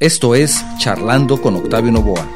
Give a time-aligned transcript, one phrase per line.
[0.00, 2.26] Esto es Charlando con Octavio Novoa.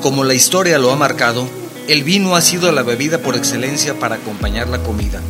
[0.00, 1.48] Como la historia lo ha marcado,
[1.88, 5.20] el vino ha sido la bebida por excelencia para acompañar la comida.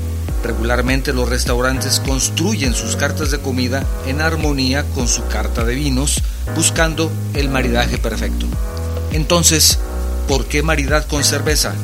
[0.47, 6.23] Regularmente los restaurantes construyen sus cartas de comida en armonía con su carta de vinos,
[6.55, 8.47] buscando el maridaje perfecto.
[9.11, 9.81] Entonces,
[10.29, 11.75] ¿por qué maridad con cerveza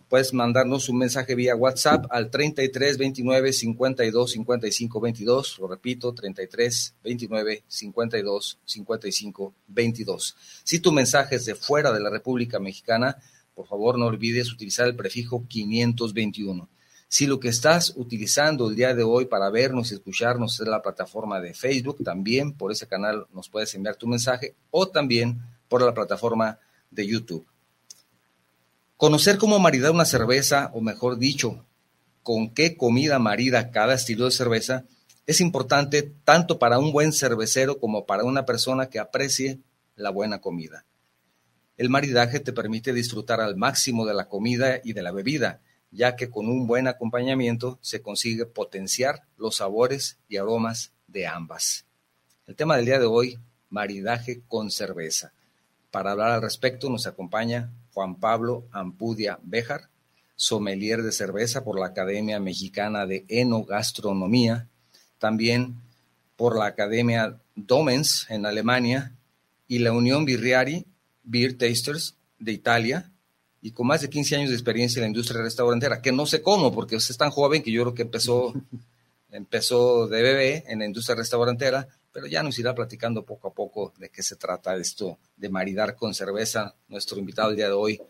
[0.09, 5.59] puedes mandarnos un mensaje vía WhatsApp al 33 29 52 55 22.
[5.59, 10.37] Lo repito, 33 29 52 55 22.
[10.63, 13.17] Si tu mensaje es de fuera de la República Mexicana,
[13.55, 16.69] por favor no olvides utilizar el prefijo 521.
[17.09, 20.83] Si lo que estás utilizando el día de hoy para vernos y escucharnos es la
[20.83, 25.83] plataforma de Facebook, también por ese canal nos puedes enviar tu mensaje o también por
[25.83, 26.59] la plataforma
[26.91, 27.47] de YouTube.
[28.97, 31.65] Conocer cómo maridar una cerveza, o mejor dicho,
[32.23, 34.85] con qué comida marida cada estilo de cerveza,
[35.27, 39.59] es importante tanto para un buen cervecero como para una persona que aprecie
[39.97, 40.85] la buena comida.
[41.77, 45.61] El maridaje te permite disfrutar al máximo de la comida y de la bebida,
[45.91, 51.85] ya que con un buen acompañamiento se consigue potenciar los sabores y aromas de ambas.
[52.47, 53.41] El tema del día de hoy,
[53.71, 55.33] maridaje con cerveza.
[55.91, 59.89] Para hablar al respecto nos acompaña Juan Pablo Ampudia Béjar,
[60.35, 64.69] sommelier de cerveza por la Academia Mexicana de Enogastronomía,
[65.19, 65.77] también
[66.37, 69.13] por la Academia Domens en Alemania
[69.69, 70.85] y la Unión Birriari
[71.23, 73.11] Beer Tasters de Italia,
[73.63, 76.43] y con más de 15 años de experiencia en la industria restaurantera, que no sé
[76.43, 78.53] cómo, porque es tan joven que yo creo que empezó,
[79.31, 83.93] empezó de bebé en la industria restaurantera, pero ya nos irá platicando poco a poco
[83.99, 86.77] de qué se trata esto de maridar con cerveza.
[86.89, 88.01] Nuestro invitado el día de hoy,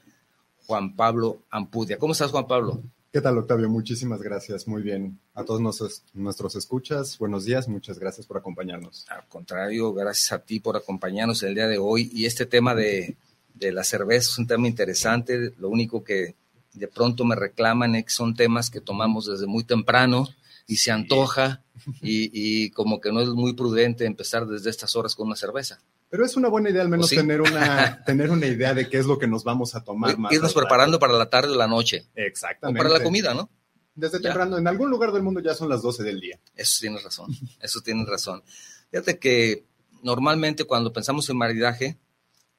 [0.67, 1.99] Juan Pablo Ampudia.
[1.99, 2.83] ¿Cómo estás, Juan Pablo?
[3.11, 3.71] ¿Qué tal, Octavio?
[3.71, 4.69] Muchísimas gracias.
[4.69, 5.19] Muy bien.
[5.33, 7.67] A todos nuestros, nuestros escuchas, buenos días.
[7.67, 9.07] Muchas gracias por acompañarnos.
[9.09, 12.11] Al contrario, gracias a ti por acompañarnos el día de hoy.
[12.13, 13.17] Y este tema de,
[13.55, 15.55] de la cerveza es un tema interesante.
[15.57, 16.35] Lo único que
[16.75, 20.29] de pronto me reclaman es que son temas que tomamos desde muy temprano
[20.67, 21.63] y se antoja
[22.01, 25.81] y, como que no es muy prudente empezar desde estas horas con una cerveza.
[26.09, 29.07] Pero es una buena idea al menos tener, una, tener una idea de qué es
[29.07, 30.17] lo que nos vamos a tomar.
[30.17, 32.07] Más Irnos preparando para la tarde o la noche.
[32.15, 32.81] Exactamente.
[32.81, 33.51] O para la comida, ¿no?
[33.95, 36.41] Desde temprano, en algún lugar del mundo ya son las 12 del día.
[36.55, 37.31] Eso tienes razón,
[37.61, 38.43] eso tienes razón.
[38.91, 39.67] Fíjate que
[40.03, 41.99] normalmente cuando pensamos en maridaje,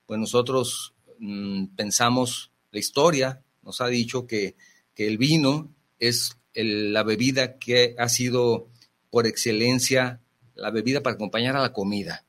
[0.05, 4.55] pues nosotros mm, pensamos, la historia nos ha dicho que,
[4.93, 8.67] que el vino es la bebida que ha sido
[9.09, 10.21] por excelencia
[10.55, 12.25] la bebida para acompañar a la comida.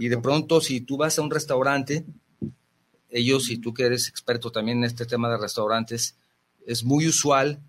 [0.00, 2.04] Y de pronto, si tú vas a un restaurante,
[3.08, 6.16] ellos, si tú que eres experto también en este tema de restaurantes,
[6.66, 7.60] es muy usual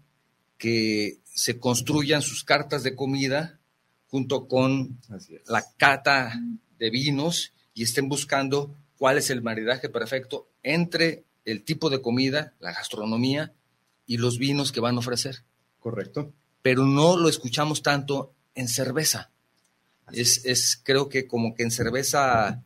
[0.57, 3.59] que se construyan sus cartas de comida
[4.07, 4.99] junto con
[5.47, 6.39] la cata
[6.77, 12.53] de vinos y estén buscando cuál es el maridaje perfecto entre el tipo de comida,
[12.59, 13.53] la gastronomía
[14.05, 15.43] y los vinos que van a ofrecer.
[15.79, 16.33] Correcto.
[16.61, 19.31] Pero no lo escuchamos tanto en cerveza.
[20.11, 22.63] Es, es, creo que como que en cerveza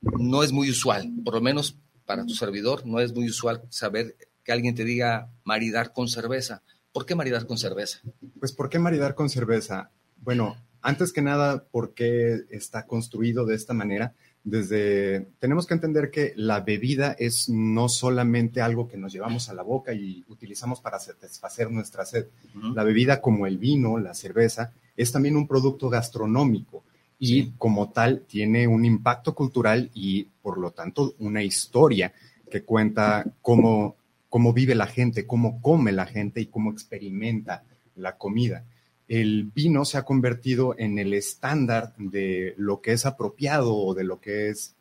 [0.00, 4.16] no es muy usual, por lo menos para tu servidor, no es muy usual saber
[4.44, 6.62] que alguien te diga maridar con cerveza.
[6.92, 8.00] ¿Por qué maridar con cerveza?
[8.38, 9.90] Pues ¿por qué maridar con cerveza?
[10.18, 14.14] Bueno, antes que nada, ¿por qué está construido de esta manera?
[14.44, 19.54] Desde tenemos que entender que la bebida es no solamente algo que nos llevamos a
[19.54, 22.26] la boca y utilizamos para satisfacer nuestra sed.
[22.74, 26.84] La bebida como el vino, la cerveza, es también un producto gastronómico
[27.18, 32.12] y como tal tiene un impacto cultural y por lo tanto una historia
[32.50, 33.96] que cuenta cómo,
[34.28, 37.64] cómo vive la gente, cómo come la gente y cómo experimenta
[37.96, 38.64] la comida
[39.08, 44.04] el vino se ha convertido en el estándar de lo que es apropiado o de
[44.04, 44.74] lo que es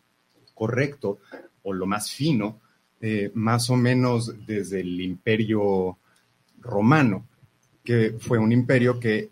[0.54, 1.20] correcto
[1.64, 2.60] o lo más fino,
[3.02, 5.98] eh, más o menos desde el imperio
[6.62, 7.25] romano,
[7.84, 9.30] que fue un imperio que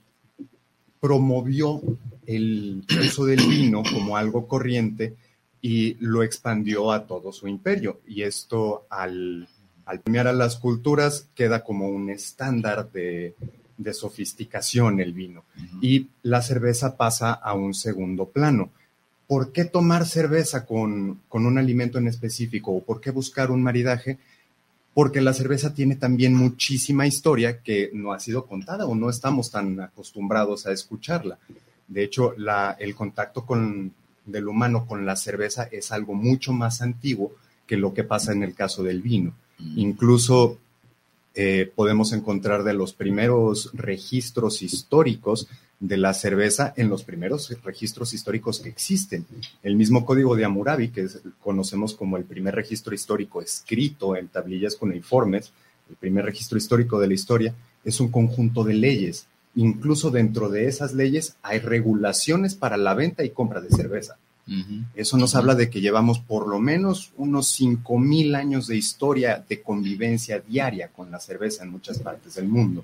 [1.00, 1.82] promovió
[2.26, 5.16] el uso del vino como algo corriente
[5.62, 8.02] y lo expandió a todo su imperio.
[8.06, 9.48] Y esto al,
[9.86, 13.36] al premiar a las culturas queda como un estándar de,
[13.84, 15.44] de sofisticación el vino
[15.82, 18.70] y la cerveza pasa a un segundo plano.
[19.28, 23.64] ¿Por qué tomar cerveza con, con un alimento en específico o por qué buscar un
[23.64, 24.18] maridaje?
[24.94, 29.50] Porque la cerveza tiene también muchísima historia que no ha sido contada o no estamos
[29.50, 31.40] tan acostumbrados a escucharla.
[31.88, 33.94] De hecho, la, el contacto con,
[34.26, 37.34] del humano con la cerveza es algo mucho más antiguo
[37.66, 39.34] que lo que pasa en el caso del vino.
[39.76, 40.58] Incluso
[41.34, 45.48] eh, podemos encontrar de los primeros registros históricos
[45.80, 49.26] de la cerveza en los primeros registros históricos que existen.
[49.64, 51.08] El mismo código de Hammurabi, que
[51.40, 55.52] conocemos como el primer registro histórico escrito en tablillas cuneiformes,
[55.90, 59.26] el primer registro histórico de la historia, es un conjunto de leyes.
[59.56, 64.18] Incluso dentro de esas leyes hay regulaciones para la venta y compra de cerveza.
[64.96, 69.62] Eso nos habla de que llevamos por lo menos unos 5.000 años de historia de
[69.62, 72.84] convivencia diaria con la cerveza en muchas partes del mundo.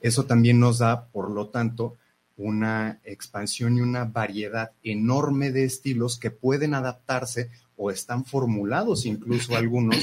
[0.00, 1.96] Eso también nos da, por lo tanto,
[2.36, 9.56] una expansión y una variedad enorme de estilos que pueden adaptarse o están formulados incluso
[9.56, 9.96] algunos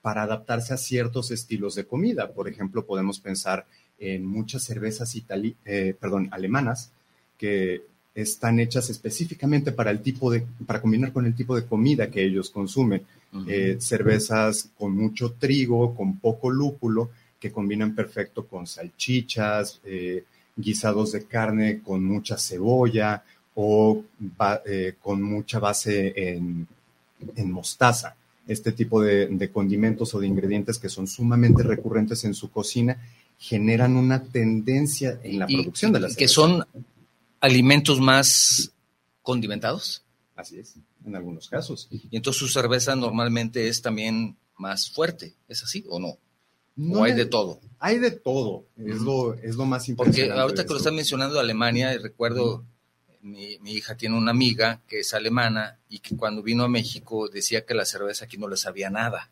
[0.00, 2.32] para adaptarse a ciertos estilos de comida.
[2.32, 3.66] Por ejemplo, podemos pensar
[3.98, 5.14] en muchas cervezas
[5.64, 6.92] eh, perdón, alemanas
[7.38, 12.10] que están hechas específicamente para el tipo de, para combinar con el tipo de comida
[12.10, 13.02] que ellos consumen.
[13.48, 17.10] Eh, cervezas con mucho trigo, con poco lúpulo,
[17.40, 20.24] que combinan perfecto con salchichas, eh,
[20.54, 23.24] guisados de carne con mucha cebolla
[23.54, 24.04] o
[24.66, 26.68] eh, con mucha base en,
[27.50, 28.14] mostaza.
[28.46, 32.98] Este tipo de, condimentos o de ingredientes que son sumamente recurrentes en su cocina
[33.38, 36.64] generan una tendencia en la producción de las que son
[37.42, 38.72] alimentos más
[39.20, 40.02] condimentados.
[40.34, 41.88] Así es, en algunos casos.
[41.90, 46.16] Y entonces su cerveza normalmente es también más fuerte, ¿es así o no?
[46.74, 47.60] no hay de todo?
[47.78, 50.22] Hay de todo, es, lo, es lo más importante.
[50.22, 52.64] Porque ahorita que lo están mencionando Alemania, recuerdo,
[53.20, 57.28] mi, mi, hija tiene una amiga que es alemana y que cuando vino a México
[57.28, 59.30] decía que la cerveza aquí no le sabía nada.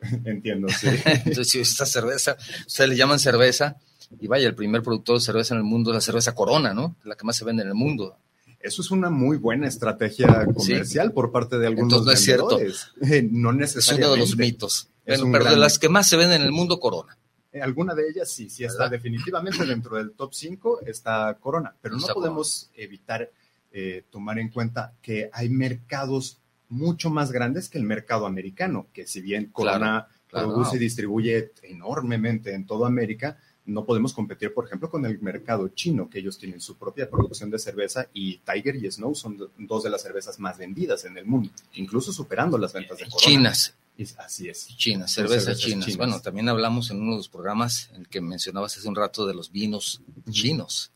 [0.24, 0.88] Entiendo, sí.
[1.24, 2.36] entonces, esta cerveza,
[2.66, 3.76] ustedes le llaman cerveza,
[4.20, 6.96] y vaya, el primer productor de cerveza en el mundo es la cerveza Corona, ¿no?
[7.04, 8.16] La que más se vende en el mundo.
[8.60, 12.60] Eso es una muy buena estrategia comercial por parte de algunos Entonces, no es cierto.
[13.00, 14.02] Eh, no necesariamente.
[14.02, 14.88] Es uno de los mitos.
[15.04, 17.18] pero de las que más se venden en el mundo, Corona.
[17.52, 21.96] Eh, alguna de ellas sí, sí está definitivamente dentro del top 5, está Corona, pero
[21.96, 23.30] no podemos evitar
[23.72, 26.38] eh, tomar en cuenta que hay mercados
[26.68, 32.54] mucho más grandes que el mercado americano, que si bien Corona produce y distribuye enormemente
[32.54, 36.60] en toda América, no podemos competir, por ejemplo, con el mercado chino, que ellos tienen
[36.60, 40.58] su propia producción de cerveza y Tiger y Snow son dos de las cervezas más
[40.58, 43.20] vendidas en el mundo, incluso superando las ventas de Corona.
[43.20, 43.74] Chinas.
[44.18, 44.68] así es.
[44.76, 45.96] Chinas, cervezas, chinas.
[45.96, 49.26] Bueno, también hablamos en uno de los programas en el que mencionabas hace un rato
[49.26, 50.90] de los vinos chinos.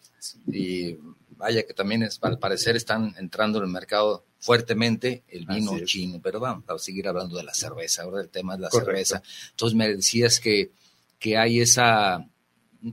[0.49, 0.97] Y
[1.37, 6.21] vaya que también es, al parecer están entrando en el mercado fuertemente el vino chino,
[6.23, 9.23] pero vamos a seguir hablando de la cerveza, ahora el tema es la cerveza.
[9.51, 10.73] Entonces me decías que,
[11.19, 12.27] que hay esa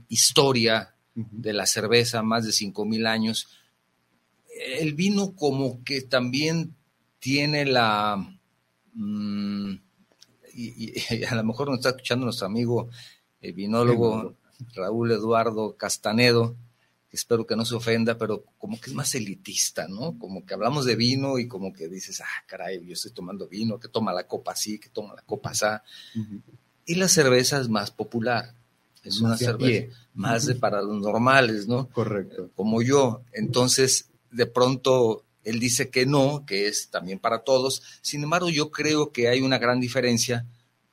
[0.08, 3.48] historia de la cerveza, más de 5.000 años.
[4.78, 6.74] El vino como que también
[7.18, 8.16] tiene la...
[8.94, 9.74] Mm,
[10.54, 12.88] y, a lo mejor nos está escuchando nuestro amigo
[13.40, 14.36] el vinólogo
[14.74, 16.56] Raúl Eduardo Castanedo,
[17.10, 20.18] que espero que no se ofenda, pero como que es más elitista, ¿no?
[20.18, 23.78] Como que hablamos de vino y como que dices, ah, caray, yo estoy tomando vino,
[23.78, 25.66] que toma la copa así, que toma la copa así.
[26.86, 28.54] Y la cerveza es más popular
[29.04, 31.88] es una cerveza más de para los normales, ¿no?
[31.90, 32.50] Correcto.
[32.54, 33.22] Como yo.
[33.32, 37.82] Entonces, de pronto, él dice que no, que es también para todos.
[38.00, 40.46] Sin embargo, yo creo que hay una gran diferencia.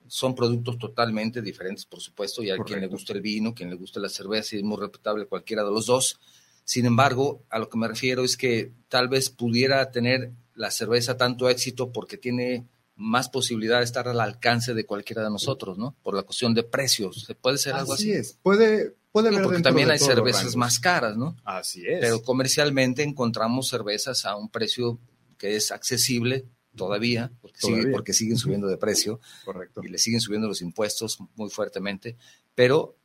[0.07, 3.75] Son productos totalmente diferentes, por supuesto, y a quien le gusta el vino, quien le
[3.75, 6.19] gusta la cerveza, y es muy respetable cualquiera de los dos.
[6.65, 11.17] Sin embargo, a lo que me refiero es que tal vez pudiera tener la cerveza
[11.17, 12.65] tanto éxito porque tiene
[13.01, 15.95] más posibilidad de estar al alcance de cualquiera de nosotros, ¿no?
[16.03, 17.23] Por la cuestión de precios.
[17.25, 18.11] ¿Se puede ser algo así?
[18.11, 18.37] Así es.
[18.43, 21.35] Puede, puede haber porque también de hay cervezas más caras, ¿no?
[21.43, 21.99] Así es.
[21.99, 24.99] Pero comercialmente encontramos cervezas a un precio
[25.37, 27.91] que es accesible todavía, porque, sigue- Todavía.
[27.91, 29.81] porque siguen subiendo de precio Correcto.
[29.83, 32.15] y le siguen subiendo los impuestos muy fuertemente,
[32.55, 32.95] pero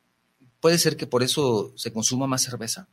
[0.59, 2.87] puede ser que por eso se consuma más cerveza.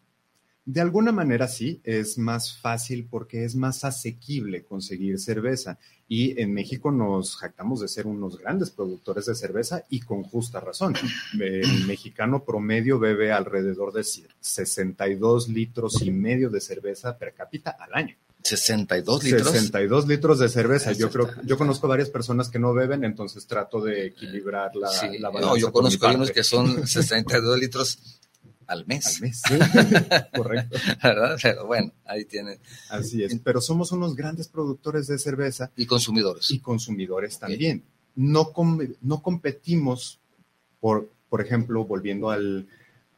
[0.66, 5.78] De alguna manera sí, es más fácil porque es más asequible conseguir cerveza.
[6.08, 10.60] Y en México nos jactamos de ser unos grandes productores de cerveza y con justa
[10.60, 10.94] razón.
[11.40, 17.92] El mexicano promedio bebe alrededor de 62 litros y medio de cerveza per cápita al
[17.94, 18.16] año.
[18.42, 19.48] 62 litros.
[19.48, 20.92] 62 litros de cerveza.
[20.92, 25.18] Yo creo, yo conozco varias personas que no beben, entonces trato de equilibrar la, Sí,
[25.18, 26.40] la no, yo conozco a unos parte.
[26.40, 28.20] que son 62 litros
[28.66, 29.42] al mes, al mes.
[30.36, 30.78] Correcto.
[31.02, 31.36] ¿verdad?
[31.42, 32.58] Pero bueno, ahí tienen.
[32.90, 33.38] Así es.
[33.42, 36.50] Pero somos unos grandes productores de cerveza Y consumidores.
[36.50, 37.82] y consumidores también.
[38.16, 40.20] No, com- no competimos,
[40.80, 42.68] por, por ejemplo, volviendo al,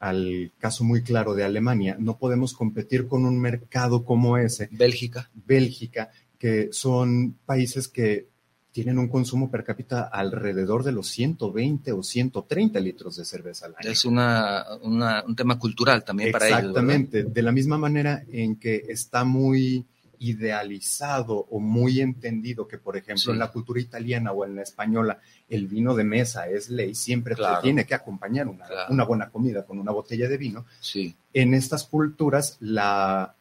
[0.01, 5.31] al caso muy claro de Alemania, no podemos competir con un mercado como ese, Bélgica.
[5.35, 8.29] Bélgica, que son países que
[8.77, 13.75] tienen un consumo per cápita alrededor de los 120 o 130 litros de cerveza al
[13.79, 13.91] año.
[13.91, 16.59] Es una, una- un tema cultural también para ellos.
[16.61, 19.87] Exactamente, de la misma manera en que está muy
[20.19, 23.31] idealizado o muy entendido que, por ejemplo, Sí.
[23.31, 27.35] en la cultura italiana o en la española, el vino de mesa es ley, siempre
[27.63, 28.93] tiene que acompañar una, Claro.
[28.93, 30.67] una buena comida con una botella de vino.
[30.81, 33.35] Sí, En estas culturas, la,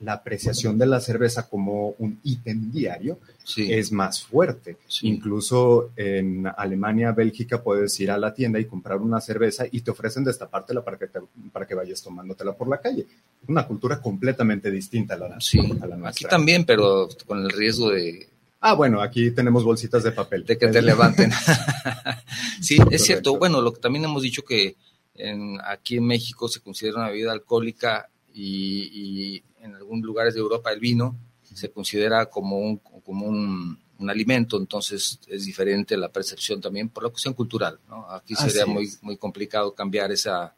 [0.00, 3.72] la apreciación de la cerveza como un ítem diario sí.
[3.72, 4.78] es más fuerte.
[4.88, 5.08] Sí.
[5.08, 9.90] Incluso en Alemania, Bélgica, puedes ir a la tienda y comprar una cerveza y te
[9.90, 11.20] ofrecen destapártela para que, te-
[11.52, 13.06] para que vayas tomándotela por la calle.
[13.48, 16.28] Una cultura completamente distinta a la, Sí, a la aquí nuestra.
[16.30, 18.26] también, pero con el riesgo de,
[18.62, 20.44] Ah, bueno, aquí tenemos bolsitas de papel.
[20.44, 21.30] de que te levanten.
[22.60, 23.36] sí, es cierto.
[23.38, 24.76] Bueno, lo que también hemos dicho que
[25.14, 30.40] en- aquí en México se considera una bebida alcohólica y, y en algunos lugares de
[30.40, 31.16] Europa el vino
[31.54, 37.04] se considera como un, como un, un alimento, entonces es diferente la percepción también por
[37.04, 37.78] la cuestión cultural.
[37.88, 38.08] ¿no?
[38.10, 38.68] Aquí Así sería es.
[38.68, 40.56] muy, muy complicado cambiar esa,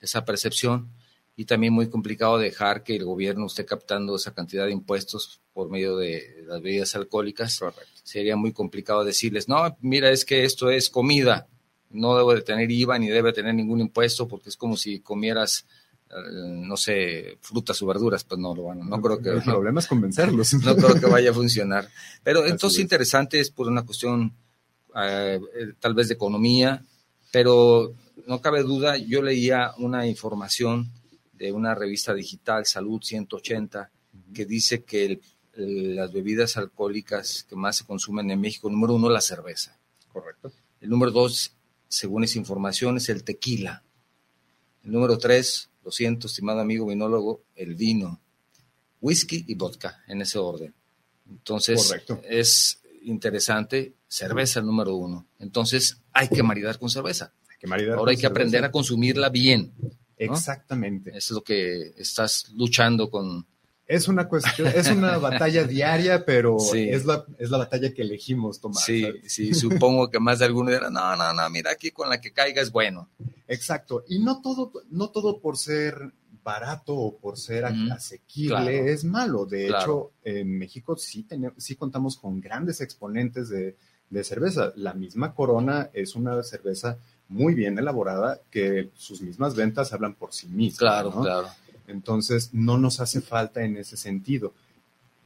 [0.00, 0.90] esa percepción
[1.36, 5.68] y también muy complicado dejar que el gobierno esté captando esa cantidad de impuestos por
[5.68, 7.82] medio de las bebidas alcohólicas Correcto.
[8.04, 11.48] sería muy complicado decirles, no, mira, es que esto es comida,
[11.90, 15.66] no debe de tener IVA ni debe tener ningún impuesto porque es como si comieras,
[16.22, 19.80] no sé, frutas o verduras, pues no lo van, no creo que El no, problema
[19.80, 20.54] es convencerlos.
[20.54, 21.88] no creo que vaya a funcionar.
[22.22, 22.82] Pero entonces es.
[22.82, 24.32] interesante es por una cuestión
[24.96, 26.84] eh, eh, tal vez de economía,
[27.32, 27.94] pero
[28.26, 30.90] no cabe duda, yo leía una información
[31.32, 33.90] de una revista digital, Salud 180,
[34.32, 35.22] que dice que el-
[35.54, 39.76] el- las bebidas alcohólicas que más se consumen en México, número uno, la cerveza.
[40.12, 40.52] Correcto.
[40.80, 41.54] El número dos,
[41.88, 43.82] según esa información, es el tequila.
[44.84, 48.20] El número tres, lo siento, estimado amigo vinólogo, el vino.
[49.00, 50.74] Whisky y vodka, en ese orden.
[51.28, 52.20] Entonces, Correcto.
[52.24, 55.26] es interesante, cerveza número uno.
[55.38, 57.32] Entonces, hay que maridar con cerveza.
[57.50, 59.72] Hay que maridar Ahora hay que aprender a consumirla bien.
[60.16, 61.16] Exactamente.
[61.16, 63.46] Es lo que estás luchando con.
[63.86, 66.88] Es una cuestión, es una batalla diaria, pero Sí.
[66.88, 68.82] es, la, es la batalla que elegimos tomar.
[68.82, 69.32] Sí, ¿sabes?
[69.32, 72.32] sí, supongo que más de alguno dirá, no, no, no, mira, aquí con la que
[72.32, 73.08] caiga es bueno.
[73.46, 74.04] Exacto.
[74.08, 76.12] Y no todo, no todo por ser
[76.42, 78.70] barato o por ser asequible Claro.
[78.70, 79.46] es malo.
[79.46, 79.82] De Claro.
[79.82, 83.76] hecho, en México sí, tenemos, sí contamos con grandes exponentes de,
[84.10, 84.72] de cerveza.
[84.76, 86.98] La misma Corona es una cerveza
[87.28, 90.78] muy bien elaborada que sus mismas ventas hablan por sí mismas.
[90.78, 91.22] Claro, ¿no?
[91.22, 91.48] claro.
[91.86, 94.52] Entonces, no nos hace falta en ese sentido.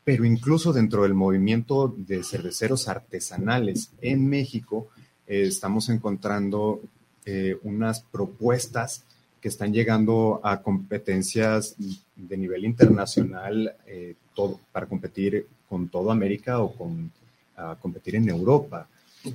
[0.04, 4.88] Pero incluso dentro del movimiento de cerveceros artesanales en México,
[5.26, 6.80] eh, estamos encontrando
[7.26, 9.04] eh, unas propuestas
[9.40, 11.76] que están llegando a competencias
[12.16, 17.12] de nivel internacional eh, todo, para competir con toda América o con
[17.58, 18.86] a competir en Europa.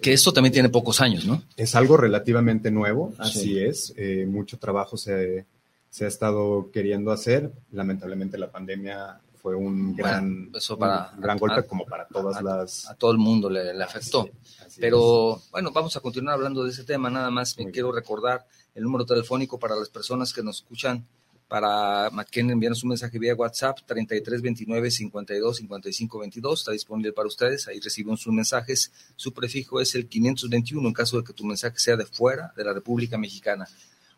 [0.01, 1.44] Que esto también tiene pocos años, ¿no?
[1.58, 3.60] Es algo relativamente nuevo, así Sí.
[3.60, 3.94] es.
[3.98, 5.46] Eh, mucho trabajo se,
[5.94, 7.52] se ha estado queriendo hacer.
[7.72, 12.38] Lamentablemente la pandemia fue un gran, eso para- un gran golpe a- como para todas
[12.38, 12.90] a- las...
[12.90, 14.28] A todo el mundo le, le afectó.
[14.66, 17.12] Así- Pero bueno, vamos a continuar hablando de ese tema.
[17.12, 21.06] Nada más me Muy quiero recordar el número telefónico para las personas que nos escuchan.
[21.48, 27.28] Para que enviarnos un mensaje vía WhatsApp 33 29 52 55 22 está disponible para
[27.28, 27.68] ustedes.
[27.68, 28.92] Ahí reciben sus mensajes.
[29.16, 32.64] Su prefijo es el 521 en caso de que tu mensaje sea de fuera de
[32.64, 33.68] la República Mexicana.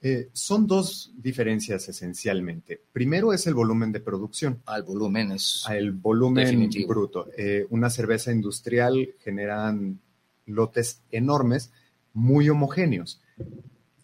[0.00, 2.80] Eh, son dos diferencias esencialmente.
[2.92, 4.60] Primero es el volumen de producción.
[4.66, 5.64] Al volumen es.
[5.70, 7.28] El volumen bruto.
[7.36, 10.00] Eh, una cerveza industrial generan
[10.46, 11.70] lotes enormes,
[12.12, 13.20] muy homogéneos.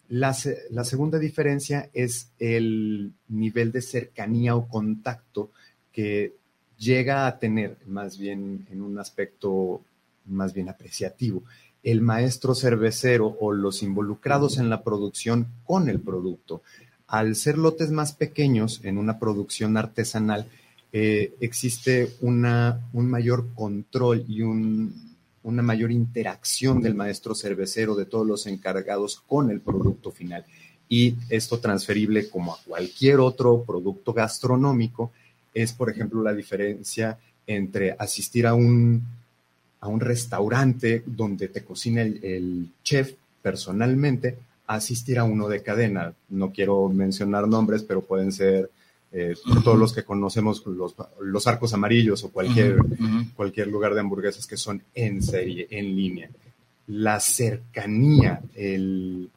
[0.09, 5.51] La, segunda diferencia es el nivel de cercanía o contacto
[5.91, 6.35] que
[6.77, 9.81] llega a tener, más bien en un aspecto
[10.25, 11.43] más bien apreciativo,
[11.81, 16.61] el maestro cervecero o los involucrados en la producción con el producto.
[17.07, 20.47] Al ser lotes más pequeños en una producción artesanal,
[20.91, 25.14] eh, existe una, un mayor control y un,
[25.45, 30.43] una mayor interacción del maestro cervecero, de todos los encargados con el producto final.
[30.89, 35.11] Y esto transferible como a cualquier otro producto gastronómico
[35.53, 39.03] es, por ejemplo, la diferencia entre asistir a un,
[39.81, 46.13] a un restaurante donde te cocina el, chef personalmente, asistir a uno de cadena.
[46.29, 48.71] No quiero mencionar nombres, pero pueden ser
[49.17, 52.75] eh, todos los que conocemos los, arcos amarillos o cualquier,
[53.33, 56.29] cualquier lugar de hamburguesas que son en serie, en línea.
[56.87, 59.31] La cercanía, el,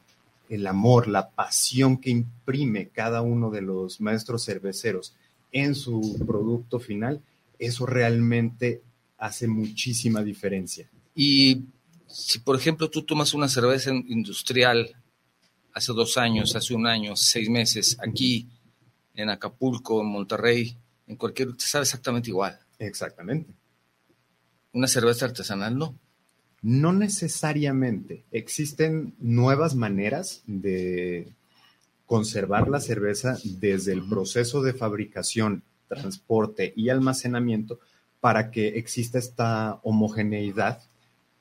[0.67, 5.13] amor, la pasión que imprime cada uno de los maestros cerveceros
[5.53, 7.21] en su producto final,
[7.57, 8.81] eso realmente
[9.17, 10.89] hace muchísima diferencia.
[11.15, 11.63] Y
[12.05, 14.93] si, por ejemplo, tú tomas una cerveza industrial
[15.73, 18.45] hace dos años, hace un año, seis meses, aquí,
[19.21, 20.77] en Acapulco, en Monterrey,
[21.07, 22.57] en cualquier, te sabe exactamente igual.
[22.79, 23.51] Exactamente.
[24.71, 25.95] Una cerveza artesanal no.
[26.61, 28.23] No necesariamente.
[28.31, 31.27] Existen nuevas maneras de
[32.05, 37.79] conservar la cerveza desde el proceso de fabricación, transporte y almacenamiento
[38.21, 40.81] para que exista esta homogeneidad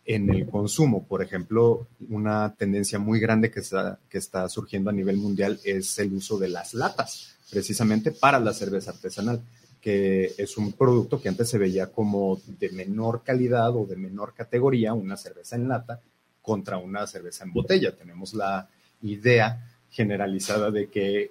[0.05, 1.07] en el consumo.
[1.07, 5.99] Por ejemplo, una tendencia muy grande que está, que está surgiendo a nivel mundial es
[5.99, 9.41] el uso de las latas precisamente para la cerveza artesanal,
[9.81, 14.35] que es un producto que antes se veía como de menor calidad o de menor
[14.35, 16.01] categoría, una cerveza en lata
[16.43, 17.95] contra una cerveza en botella.
[17.95, 18.69] Tenemos la
[19.03, 21.31] idea generalizada de que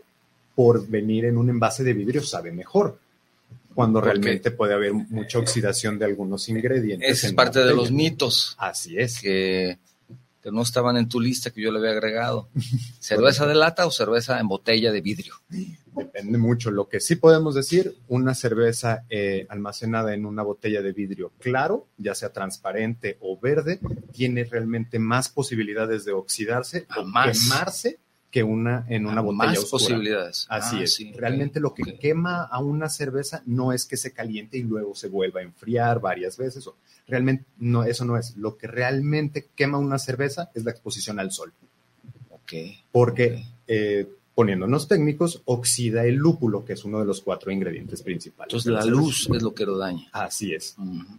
[0.55, 2.99] por venir en un envase de vidrio sabe mejor,
[3.75, 7.23] cuando realmente puede haber mucha oxidación de algunos ingredientes.
[7.23, 8.55] Es parte de los mitos.
[8.57, 9.21] Así es.
[9.21, 9.77] Que
[10.51, 12.49] no estaban en tu lista que yo le había agregado.
[12.99, 15.35] ¿Cerveza de lata o cerveza en botella de vidrio?
[15.95, 16.71] Depende mucho.
[16.71, 21.87] Lo que sí podemos decir, una cerveza eh, almacenada en una botella de vidrio claro,
[21.97, 23.79] ya sea transparente o verde,
[24.11, 30.45] tiene realmente más posibilidades de oxidarse o quemarse que una en una botella más posibilidades.
[30.49, 30.99] Así ah, es.
[31.15, 35.07] Realmente lo que quema a una cerveza no es que se caliente y luego se
[35.07, 36.69] vuelva a enfriar varias veces.
[37.07, 38.35] Realmente no, eso no es.
[38.35, 41.53] Lo que realmente quema una cerveza es la exposición al sol.
[42.29, 42.53] Ok.
[42.91, 48.53] Porque, eh, poniéndonos técnicos, oxida el lúpulo, que es uno de los cuatro ingredientes principales.
[48.53, 50.09] Entonces la luz es lo que lo daña.
[50.11, 50.75] Así es.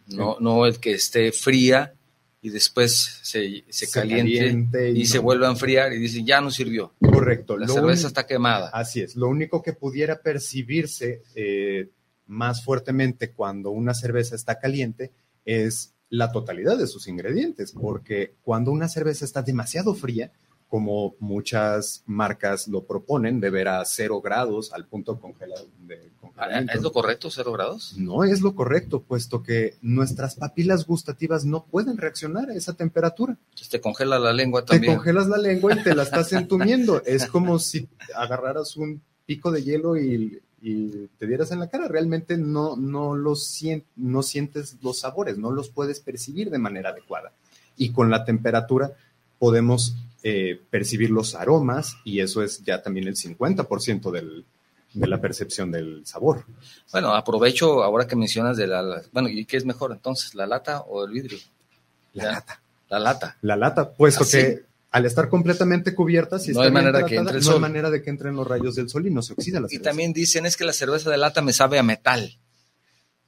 [0.08, 1.94] No, no el que esté fría
[2.40, 6.94] y después se, se, caliente, y, se vuelve a enfriar y dicen, ya no sirvió.
[7.00, 7.56] Correcto.
[7.56, 8.68] La cerveza está quemada.
[8.68, 9.16] Así es.
[9.16, 11.88] Lo único que pudiera percibirse eh,
[12.26, 15.10] más fuertemente cuando una cerveza está caliente
[15.44, 20.30] es la totalidad de sus ingredientes, porque cuando una cerveza está demasiado fría,
[20.68, 25.66] como muchas marcas lo proponen, beber a cero grados al punto congelado.
[25.86, 26.72] De congelamiento.
[26.74, 27.94] ¿Es lo correcto, cero grados?
[27.96, 33.36] No es lo correcto, puesto que nuestras papilas gustativas no pueden reaccionar a esa temperatura.
[33.50, 34.92] Entonces te congela la lengua también.
[34.92, 37.02] Te congelas la lengua y te la estás entumiendo.
[37.04, 41.88] es como si agarraras un pico de hielo y y te dieras en la cara.
[41.88, 43.62] Realmente no, no, los
[43.96, 47.32] no sientes los sabores, no los puedes percibir de manera adecuada.
[47.76, 48.92] Y con la temperatura
[49.38, 54.44] podemos eh, percibir los aromas y eso es ya también el 50% del,
[54.92, 56.44] de la percepción del sabor.
[56.92, 60.80] Bueno, aprovecho ahora que mencionas de la, bueno, ¿y qué es mejor entonces, la lata
[60.80, 61.38] o el vidrio?
[62.14, 62.62] La lata.
[62.88, 63.36] La lata.
[63.42, 67.36] La lata, puesto que al estar completamente cubierta, si no hay manera de que entre
[67.36, 67.52] el sol.
[67.52, 69.68] no hay manera de que entren los rayos del sol y no se oxida la
[69.68, 69.82] cerveza.
[69.82, 72.38] Y también dicen es que la cerveza de lata me sabe a metal.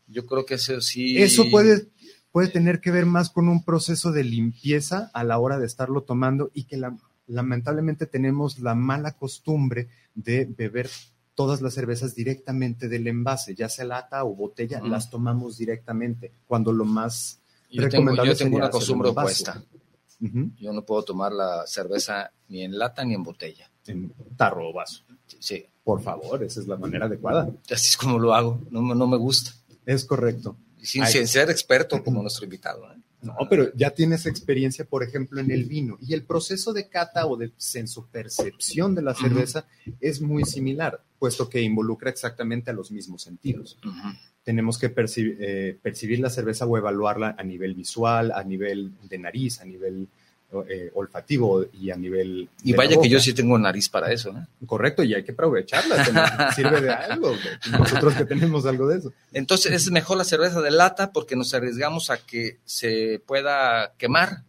[0.06, 1.22] Yo creo que eso sí.
[1.22, 1.86] Eso puede,
[2.32, 6.02] puede tener que ver más con un proceso de limpieza a la hora de estarlo
[6.02, 6.80] tomando y que
[7.26, 10.90] lamentablemente tenemos la mala costumbre de beber
[11.34, 16.72] todas las cervezas directamente del envase, ya sea lata o botella, las tomamos directamente, cuando
[16.72, 17.40] lo más
[17.70, 19.62] yo recomendable tengo, yo tengo una costumbre opuesta.
[20.58, 23.70] Yo no puedo tomar la cerveza ni en lata ni en botella.
[23.86, 25.02] En tarro o vaso.
[25.38, 25.64] Sí.
[25.82, 27.48] Por favor, esa es la manera adecuada.
[27.70, 29.52] Así es como lo hago, no, no me gusta.
[29.86, 30.56] Es correcto.
[30.82, 32.90] Sin, ser experto como nuestro invitado.
[32.92, 32.96] ¿eh?
[33.22, 35.98] No, pero ya tienes experiencia, por ejemplo, en el vino.
[36.00, 39.66] Y el proceso de cata o de sensopercepción de la cerveza
[40.00, 43.78] es muy similar, puesto que involucra exactamente a los mismos sentidos.
[44.42, 49.60] Tenemos que eh, percibir la cerveza o evaluarla a nivel visual, a nivel de nariz,
[49.60, 50.08] a nivel
[50.68, 52.48] eh, olfativo y a nivel.
[52.64, 54.30] Y vaya que yo sí tengo nariz para eso.
[54.30, 54.46] ¿eh?
[54.66, 57.32] Correcto, y hay que aprovecharla, sirve de algo.
[57.70, 59.12] Nosotros que tenemos algo de eso.
[59.32, 64.42] Entonces, es mejor la cerveza de lata porque nos arriesgamos a que se pueda quemar.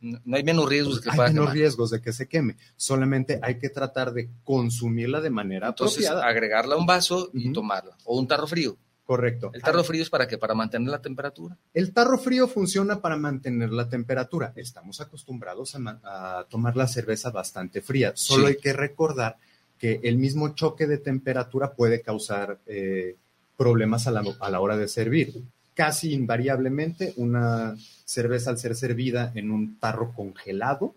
[0.00, 2.56] No hay menos riesgos de que hay menos riesgos de que se queme.
[2.76, 7.98] Solamente hay que tratar de consumirla de manera Entonces, agregarla a un vaso y tomarla.
[8.04, 8.78] O un tarro frío.
[9.10, 9.50] Correcto.
[9.52, 10.38] ¿El tarro frío es para qué?
[10.38, 11.56] ¿Para mantener la temperatura?
[11.74, 14.52] El tarro frío funciona para mantener la temperatura.
[14.54, 18.12] Estamos acostumbrados a, tomar la cerveza bastante fría.
[18.14, 19.36] Solo hay que recordar
[19.80, 23.16] que el mismo choque de temperatura puede causar eh,
[23.56, 25.42] problemas a la, a la hora de servir.
[25.74, 30.94] Casi invariablemente, una cerveza al ser servida en un tarro congelado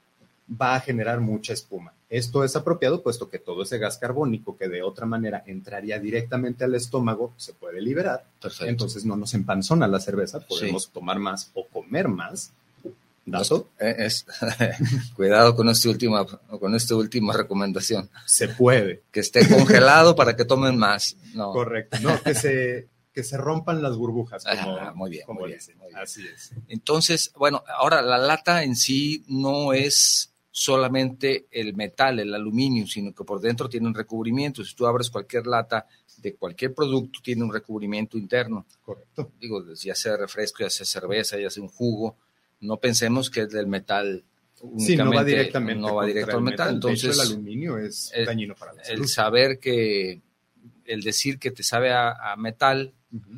[0.48, 1.94] va a generar mucha espuma.
[2.14, 6.64] Esto es apropiado puesto que todo ese gas carbónico que de otra manera entraría directamente
[6.64, 8.24] al estómago se puede liberar.
[8.62, 12.54] Entonces no nos empanzona la cerveza, podemos tomar más o comer más.
[13.26, 13.70] ¿Dato?
[13.80, 14.10] Eh,
[15.16, 18.08] cuidado con, este última, con esta última recomendación.
[18.28, 19.02] Se puede.
[19.12, 21.18] Que esté congelado para que tomen más.
[21.36, 21.98] Correcto.
[22.02, 24.44] No, que se, que se rompan las burbujas.
[24.94, 25.60] muy bien, muy bien.
[25.96, 26.52] Así es.
[26.68, 33.12] Entonces, bueno, ahora la lata en sí no es solamente el metal, el aluminio, sino
[33.12, 34.64] que por dentro tiene un recubrimiento.
[34.64, 35.88] Si tú abres cualquier lata
[36.18, 38.68] de cualquier producto, tiene un recubrimiento interno.
[38.84, 39.32] Correcto.
[39.42, 42.18] Digo, ya sea refresco, ya sea cerveza, ya sea un jugo,
[42.60, 44.24] no pensemos que es del metal.
[44.78, 45.82] Sí, no va directamente.
[45.82, 46.76] No va directo al metal.
[46.76, 49.02] Entonces, el aluminio es dañino para la salud.
[49.02, 50.22] El saber que,
[50.86, 52.94] el decir que te sabe a, metal,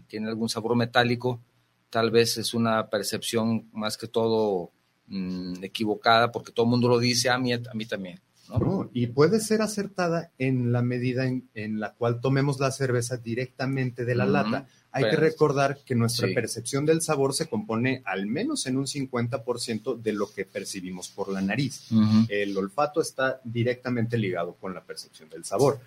[0.08, 1.42] tiene algún sabor metálico,
[1.90, 4.74] tal vez es una percepción más que todo
[5.08, 8.20] Mm, equivocada porque todo el mundo lo dice, a mí, a mí también.
[8.50, 8.90] ¿no?
[8.94, 14.16] y puede ser acertada en la medida en, la cual tomemos la cerveza directamente de
[14.16, 14.68] la lata.
[14.92, 20.00] Hay que recordar que nuestra percepción del sabor se compone al menos en un 50%
[20.00, 21.88] de lo que percibimos por la nariz.
[22.30, 25.80] El olfato está directamente ligado con la percepción del sabor.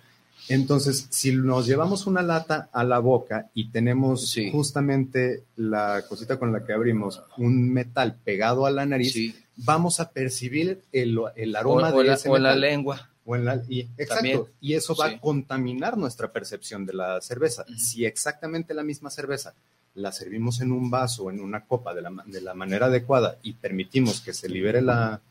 [0.49, 6.51] Entonces, si nos llevamos una lata a la boca y tenemos justamente la cosita con
[6.51, 11.19] la que abrimos un metal pegado a la nariz, vamos a percibir el,
[11.55, 13.09] aroma de ese o la lengua.
[13.25, 14.49] O en la, y, exacto.
[14.59, 17.63] Y eso va a contaminar nuestra percepción de la cerveza.
[17.77, 19.53] Si exactamente la misma cerveza
[19.93, 23.37] la servimos en un vaso o en una copa de la, de la manera adecuada
[23.43, 25.21] y permitimos que se libere la,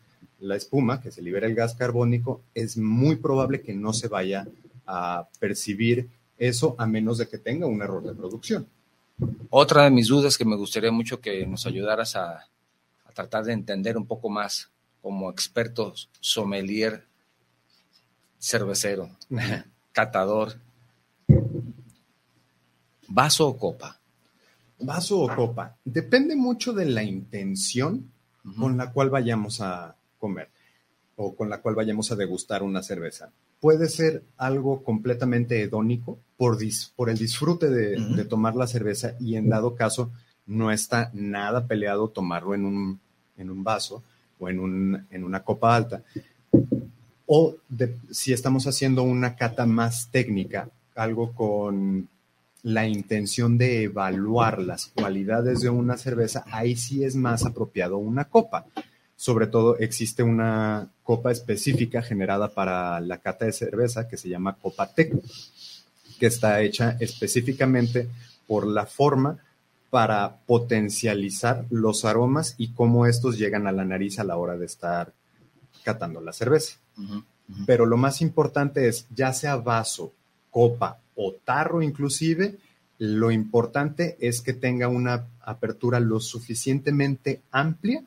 [0.40, 4.42] la espuma, que se libere el gas carbónico, es muy probable que no se vaya
[4.42, 4.46] a
[5.38, 8.66] percibir eso a menos de que tenga un error de producción.
[9.50, 12.46] Otra de mis dudas que me gustaría mucho que nos ayudaras a,
[13.12, 14.70] tratar de entender un poco más
[15.02, 17.04] como experto sommelier,
[18.38, 19.10] cervecero,
[19.92, 20.54] catador.
[23.08, 23.98] ¿Vaso o copa?
[24.78, 25.76] Vaso o copa.
[25.84, 28.08] Depende mucho de la intención
[28.56, 30.48] con la cual vayamos a comer
[31.20, 36.58] o con la cual vayamos a degustar una cerveza puede ser algo completamente hedónico por,
[36.96, 40.10] por el disfrute de, tomar la cerveza y en dado caso
[40.46, 43.00] no está nada peleado tomarlo en un,
[43.36, 44.02] en un vaso
[44.38, 46.02] o en, un, en una copa alta.
[47.26, 47.56] O
[48.10, 52.08] si estamos haciendo una cata más técnica, algo con
[52.62, 58.24] la intención de evaluar las cualidades de una cerveza, ahí sí es más apropiado una
[58.24, 58.66] copa.
[59.18, 64.54] Sobre todo existe una copa específica generada para la cata de cerveza que se llama
[64.54, 65.12] Copa Tec.
[66.20, 68.08] que está hecha específicamente
[68.46, 69.38] por la forma
[69.90, 74.66] para potencializar los aromas y cómo estos llegan a la nariz a la hora de
[74.66, 75.12] estar
[75.82, 76.76] catando la cerveza.
[77.66, 80.12] Pero lo más importante es, ya sea vaso,
[80.52, 82.56] copa o tarro inclusive,
[82.98, 88.04] lo importante es que tenga una apertura lo suficientemente amplia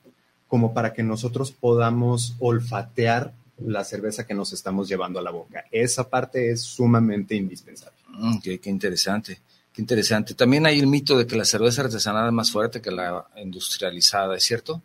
[0.51, 5.63] como para que nosotros podamos olfatear la cerveza que nos estamos llevando a la boca.
[5.71, 7.97] Esa parte es sumamente indispensable.
[8.09, 9.39] Mm, qué, interesante,
[9.71, 10.33] qué interesante.
[10.33, 14.35] También hay el mito de que la cerveza artesanal es más fuerte que la industrializada,
[14.35, 14.81] ¿es cierto?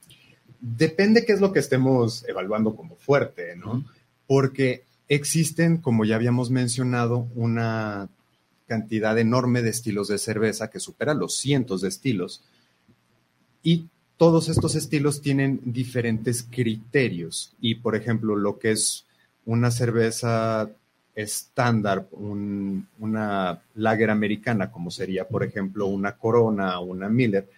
[0.60, 3.84] Depende qué es lo que estemos evaluando como fuerte, ¿no?
[4.28, 8.08] Porque existen, como ya habíamos mencionado, una
[8.68, 12.44] cantidad enorme de estilos de cerveza que supera los cientos de estilos.
[13.64, 17.54] Y todos estos estilos tienen diferentes criterios.
[17.60, 19.04] Y, por ejemplo, lo que es
[19.44, 20.70] una cerveza
[21.14, 27.48] estándar, una lager americana, como sería, por ejemplo, una Corona o una Miller,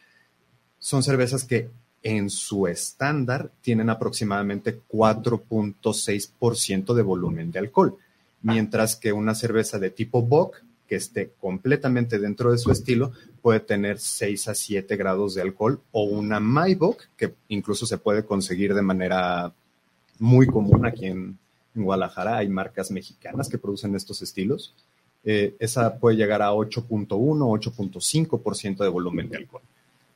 [0.78, 1.68] son cervezas que
[2.02, 7.96] en su estándar tienen aproximadamente 4.6% de volumen de alcohol,
[8.42, 13.60] mientras que una cerveza de tipo Bock que esté completamente dentro de su estilo, puede
[13.60, 18.74] tener 6 a 7 grados de alcohol o una Maibok, que incluso se puede conseguir
[18.74, 19.52] de manera
[20.18, 21.38] muy común aquí en,
[21.74, 22.38] Guadalajara.
[22.38, 24.74] Hay marcas mexicanas que producen estos estilos.
[25.22, 29.62] Eh, esa puede llegar a 8.1, 8.5% de volumen de alcohol,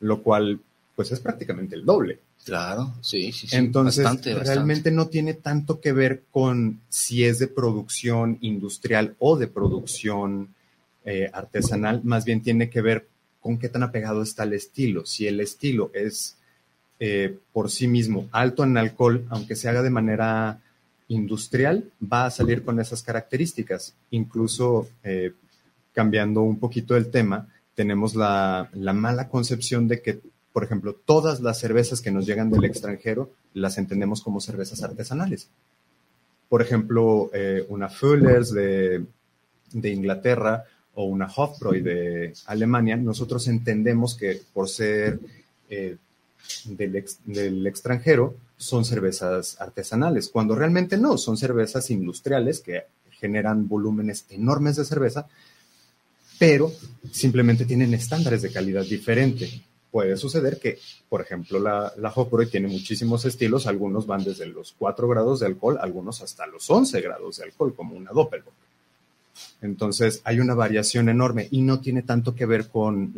[0.00, 0.58] lo cual
[0.96, 2.18] pues es prácticamente el doble.
[2.44, 3.56] Claro, sí, sí, sí.
[3.56, 9.46] Entonces, realmente no tiene tanto que ver con si es de producción industrial o de
[9.46, 10.48] producción
[11.04, 13.08] eh, artesanal, más bien tiene que ver
[13.40, 15.04] con qué tan apegado está el estilo.
[15.04, 16.36] Si el estilo es
[17.00, 20.60] eh, por sí mismo alto en alcohol, aunque se haga de manera
[21.08, 23.94] industrial, va a salir con esas características.
[24.12, 25.32] Incluso eh,
[25.92, 30.20] cambiando un poquito el tema, tenemos la, mala concepción de que,
[30.52, 35.48] por ejemplo, todas las cervezas que nos llegan del extranjero las entendemos como cervezas artesanales.
[36.48, 37.30] Por ejemplo,
[37.68, 39.04] una Fuller's de,
[39.72, 45.18] de Inglaterra o una Hofbräu de Alemania, nosotros entendemos que por ser
[45.70, 45.96] eh,
[46.64, 54.76] del, extranjero son cervezas artesanales, cuando realmente no, son cervezas industriales que generan volúmenes enormes
[54.76, 55.26] de cerveza,
[56.38, 56.72] pero
[57.10, 59.48] simplemente tienen estándares de calidad diferente.
[59.90, 60.78] Puede suceder que,
[61.08, 65.46] por ejemplo, la, la Hofbräu tiene muchísimos estilos, algunos van desde los 4 grados de
[65.46, 68.61] alcohol, algunos hasta los 11 grados de alcohol, como una Doppelbock.
[69.60, 73.12] Entonces hay una variación enorme y no tiene tanto que ver con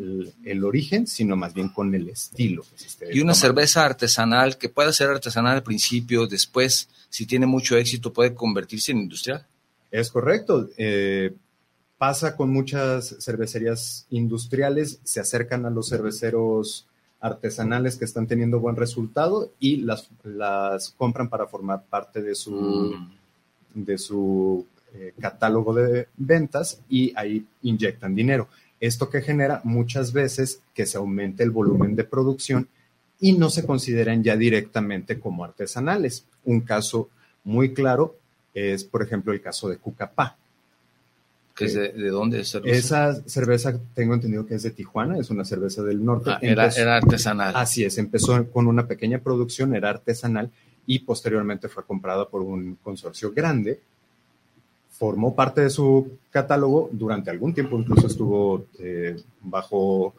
[0.45, 2.65] el, origen, sino más bien con el estilo.
[3.13, 8.13] y una cerveza artesanal que pueda ser artesanal al principio, después, si tiene mucho éxito,
[8.13, 9.47] puede convertirse en industrial.
[9.91, 10.69] Es correcto.
[10.77, 11.33] Eh,
[11.99, 16.87] pasa con muchas cervecerías industriales, se acercan a los cerveceros
[17.21, 22.53] artesanales que están teniendo buen resultado y las, las compran para formar parte de su,
[22.53, 23.85] mm.
[23.85, 24.67] de su
[24.97, 28.49] eh, catálogo de ventas y ahí inyectan dinero.
[28.79, 32.69] Esto que genera muchas veces que se aumente el volumen de producción
[33.19, 36.27] y no se consideran ya directamente como artesanales.
[36.45, 37.09] Un caso
[37.43, 38.15] muy claro
[38.55, 40.37] es, por ejemplo, el caso de Cucapá.
[41.59, 46.05] de, dónde es Esa cerveza tengo entendido que es de Tijuana, es una cerveza del
[46.05, 46.31] norte.
[46.31, 47.53] Ah, era, era, artesanal.
[47.57, 50.53] Así es, empezó con una pequeña producción, era artesanal
[50.87, 53.81] y posteriormente fue comprada por un consorcio grande
[54.99, 60.15] formó parte de su catálogo durante algún tiempo, incluso estuvo eh, bajo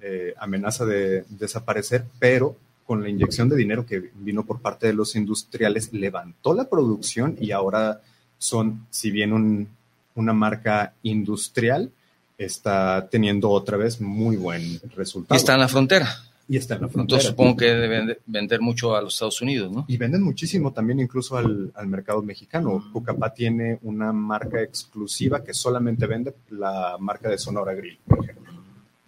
[0.00, 4.92] eh, amenaza de desaparecer, pero con la inyección de dinero que vino por parte de
[4.92, 8.00] los industriales, levantó la producción y ahora
[8.38, 9.68] son, si bien
[10.14, 11.90] una marca industrial,
[12.38, 15.36] está teniendo otra vez muy buen resultado.
[15.36, 16.08] Está en la frontera.
[16.48, 17.16] Y está en la frontera.
[17.16, 19.84] Entonces supongo que deben vender mucho a los Estados Unidos, ¿no?
[19.88, 22.84] Y venden muchísimo también incluso al, mercado mexicano.
[22.92, 28.52] Cucapá tiene una marca exclusiva que solamente vende la marca de Sonora Grill, por ejemplo.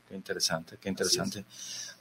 [0.09, 1.45] Qué interesante, qué interesante.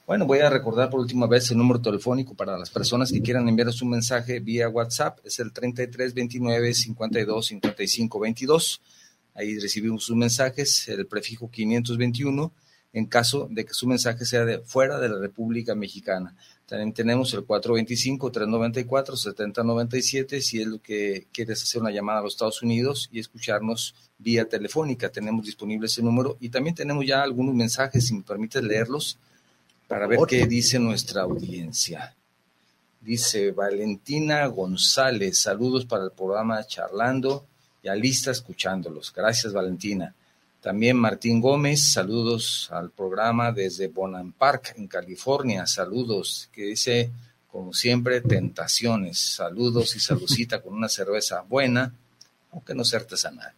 [0.06, 3.48] Bueno, voy a recordar por última vez el número telefónico para las personas que quieran
[3.48, 5.18] enviar un mensaje vía WhatsApp.
[5.22, 8.80] Es el 3329 52 55 22.
[9.34, 12.52] Ahí recibimos sus mensajes, el prefijo 521
[12.92, 16.34] en caso de que su mensaje sea de fuera de la República Mexicana.
[16.66, 22.60] También tenemos el 425-394-7097 si es lo que quieres hacer una llamada a los Estados
[22.62, 25.08] Unidos y escucharnos vía telefónica.
[25.08, 29.16] Tenemos disponible ese número y también tenemos ya algunos mensajes, si me permites leerlos,
[29.86, 32.14] para ver qué dice nuestra audiencia.
[33.00, 37.46] Dice Valentina González, saludos para el programa Charlando,
[37.82, 39.10] ya lista escuchándolos.
[39.14, 40.14] Gracias, Valentina.
[40.60, 45.66] También Martín Gómez, saludos al programa desde Bonham Park, en California.
[45.68, 47.12] Saludos, que dice,
[47.46, 49.18] como siempre, tentaciones.
[49.18, 51.94] Saludos y saludcita con una cerveza buena,
[52.50, 53.52] aunque no sea artesanal.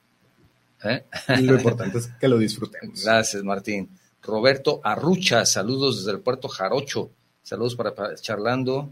[0.84, 1.04] ¿Eh?
[1.40, 3.02] Lo importante es que lo disfrutemos.
[3.02, 3.88] Gracias, Martín.
[4.22, 7.10] Roberto Arrucha, saludos desde el puerto Jarocho.
[7.42, 8.90] Saludos para, charlando,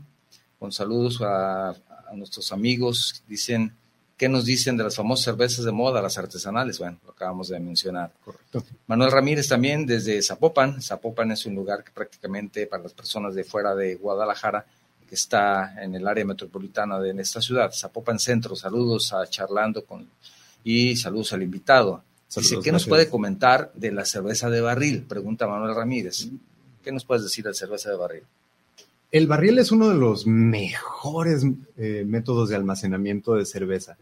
[0.58, 3.22] con saludos a, a nuestros amigos.
[3.28, 3.76] Dicen,
[4.18, 6.78] ¿qué nos dicen de las famosas cervezas de moda, las artesanales?
[6.78, 8.10] Bueno, lo acabamos de mencionar.
[8.24, 8.64] Correcto.
[8.88, 10.82] Manuel Ramírez también desde Zapopan.
[10.82, 14.66] Zapopan es un lugar que prácticamente para las personas de fuera de Guadalajara,
[15.08, 18.56] que está en el área metropolitana de esta ciudad, Zapopan Centro.
[18.56, 20.06] Saludos a charlando con
[20.64, 22.02] y saludos al invitado.
[22.36, 25.04] Dice, ¿qué nos puede comentar de la cerveza de barril?
[25.04, 26.28] Pregunta Manuel Ramírez.
[26.82, 28.22] ¿Qué nos puedes decir de la cerveza de barril?
[29.10, 31.42] El barril es uno de los mejores
[31.78, 33.96] eh, métodos de almacenamiento de cerveza,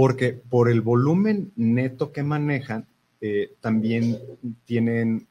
[0.00, 2.86] porque por el volumen neto que manejan,
[3.20, 4.18] eh, también
[4.64, 5.26] tienen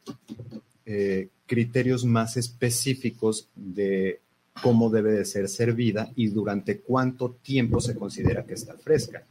[0.86, 4.20] eh, criterios más específicos de
[4.62, 9.24] cómo debe de ser servida y durante cuánto tiempo se considera que está fresca.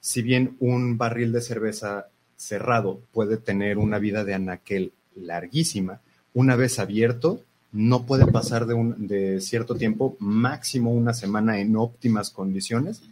[0.00, 6.00] Si bien un barril de cerveza cerrado puede tener una vida de anaquel larguísima,
[6.32, 11.76] una vez abierto no puede pasar de, un, de cierto tiempo, máximo una semana en
[11.76, 13.02] óptimas condiciones,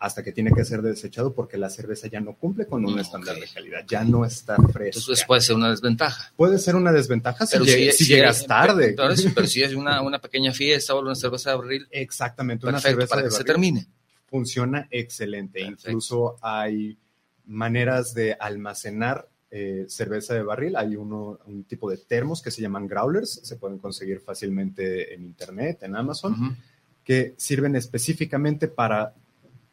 [0.00, 3.36] hasta que tiene que ser desechado porque la cerveza ya no cumple con un estándar
[3.36, 4.98] de calidad, ya no está fresca.
[4.98, 6.32] Entonces puede ser una desventaja.
[6.36, 8.94] Puede ser una desventaja pero si, si, llegas tarde.
[8.96, 11.88] Pero, pero, si es una, una pequeña fiesta o una cerveza de barril.
[11.90, 13.86] Exactamente, una cerveza para que se termine
[14.30, 15.60] funciona excelente.
[15.60, 16.96] Incluso hay
[17.46, 20.76] maneras de almacenar eh, cerveza de barril.
[20.76, 25.24] Hay uno, un tipo de termos que se llaman growlers, se pueden conseguir fácilmente en
[25.24, 26.56] internet, en Amazon,
[27.02, 29.14] que sirven específicamente para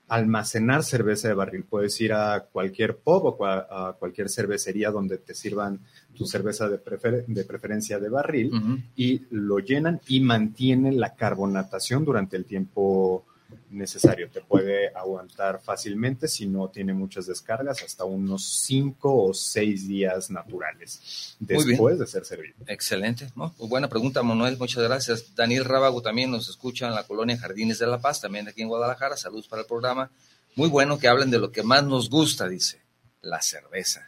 [0.07, 1.65] almacenar cerveza de barril.
[1.65, 5.79] Puedes ir a cualquier pub o a cualquier cervecería donde te sirvan
[6.15, 6.79] tu cerveza de,
[7.27, 8.51] de preferencia de barril
[8.95, 13.25] y lo llenan y mantienen la carbonatación durante el tiempo
[13.69, 14.29] necesario.
[14.29, 20.29] Te puede aguantar fácilmente si no tiene muchas descargas, hasta unos 5 o 6 días
[20.29, 22.55] naturales después de ser servido.
[22.67, 23.29] Excelente.
[23.35, 24.57] Muy buena pregunta, Manuel.
[24.57, 25.35] Muchas gracias.
[25.35, 28.67] Daniel Rábago también nos escucha en la colonia Jardines de la Paz, también aquí en
[28.67, 29.17] Guadalajara.
[29.17, 30.11] Saludos para el programa.
[30.55, 32.81] Muy bueno que hablen de lo que más nos gusta, dice,
[33.21, 34.07] la cerveza.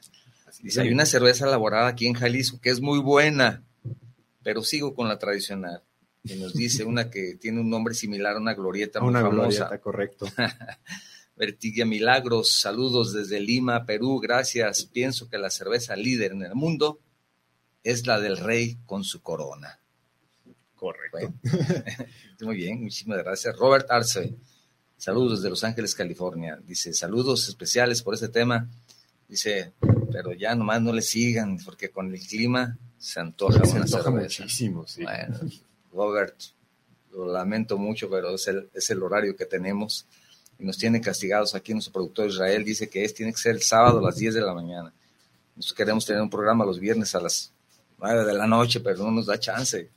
[0.62, 3.63] Dice, hay una cerveza elaborada aquí en Jalisco que es muy buena,
[4.43, 5.84] pero sigo con la tradicional
[6.25, 9.65] que nos dice una que tiene un nombre similar a una glorieta muy una famosa.
[9.65, 10.25] Glorieta, correcto.
[11.36, 14.86] Vertigia Milagros, saludos desde Lima, Perú, gracias.
[14.86, 16.99] Pienso que la cerveza líder en el mundo
[17.84, 19.79] es la del rey con su corona.
[20.75, 21.34] Correcto.
[22.41, 23.55] muy bien, muchísimas gracias.
[23.55, 24.36] Robert Arce,
[24.97, 26.60] saludos desde Los Ángeles, California.
[26.65, 28.69] Dice, saludos especiales por este tema.
[29.27, 29.73] Dice,
[30.12, 34.03] pero ya nomás no le sigan, porque con el clima se antoja se una antoja
[34.03, 34.43] cerveza.
[34.43, 35.03] muchísimo, sí.
[35.03, 35.39] Bueno,
[35.93, 36.36] Robert,
[37.12, 40.06] lo lamento mucho, pero es el, es el horario que tenemos
[40.60, 43.62] y nos tiene castigados aquí nuestro productor Israel, dice que es, tiene que ser el
[43.62, 44.93] sábado a las 10 de la mañana.
[45.56, 47.52] Nosotros queremos tener un programa los viernes a las
[47.97, 49.89] 9 de la noche, pero no nos da chance.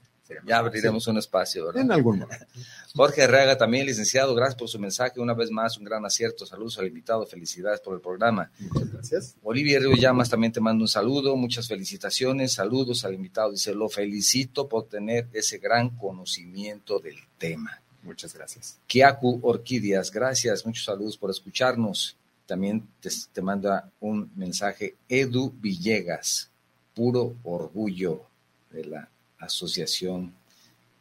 [0.46, 1.82] Ya abriremos un espacio, ¿verdad?
[1.82, 2.46] En algún momento.
[2.94, 5.20] Jorge Herrera también, licenciado, gracias por su mensaje.
[5.20, 6.44] Una vez más, un gran acierto.
[6.44, 8.50] Saludos al invitado, felicidades por el programa.
[8.58, 9.36] Muchas gracias.
[9.42, 12.52] Olivia Río Llamas también te mando un saludo, muchas felicitaciones.
[12.52, 13.50] Saludos al invitado.
[13.50, 17.80] Dice, lo felicito por tener ese gran conocimiento del tema.
[18.02, 18.78] Muchas gracias.
[18.86, 20.66] Kiaku Orquídeas, gracias.
[20.66, 22.16] Muchos saludos por escucharnos.
[22.46, 26.50] También te, te manda un mensaje Edu Villegas,
[26.94, 28.26] puro orgullo
[28.70, 29.08] de la
[29.42, 30.32] Asociación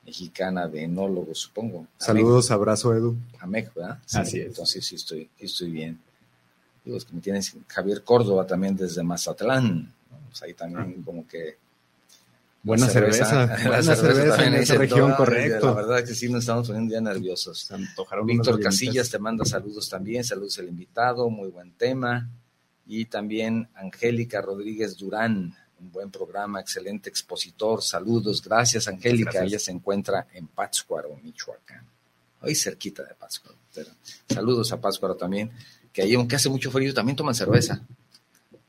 [0.05, 1.87] Mexicana de Enólogos, supongo.
[1.97, 3.15] Saludos, abrazo, Edu.
[3.39, 3.99] AMEC, ¿verdad?
[4.05, 4.47] Sí, Así es.
[4.47, 5.99] Entonces sí estoy, estoy bien.
[6.83, 9.93] Digo, es que me tienes Javier Córdoba también desde Mazatlán.
[10.27, 11.03] Pues ahí también ah.
[11.05, 11.57] como que...
[12.63, 15.67] Buena cerveza, cerveza buena cerveza, cerveza en esa región, correcto.
[15.67, 17.67] La verdad que sí nos estamos poniendo ya nerviosos.
[18.23, 22.29] Víctor Casillas te manda saludos también, saludos al invitado, muy buen tema.
[22.85, 27.81] Y también Angélica Rodríguez Durán, un buen programa, excelente expositor.
[27.81, 29.31] Saludos, gracias Angélica.
[29.31, 29.51] Gracias.
[29.51, 31.85] Ella se encuentra en Pátzcuaro, Michoacán.
[32.41, 33.57] Hoy cerquita de Pátzcuaro.
[34.27, 35.51] Saludos a Pátzcuaro también,
[35.91, 37.81] que ahí aunque hace mucho frío también toman cerveza.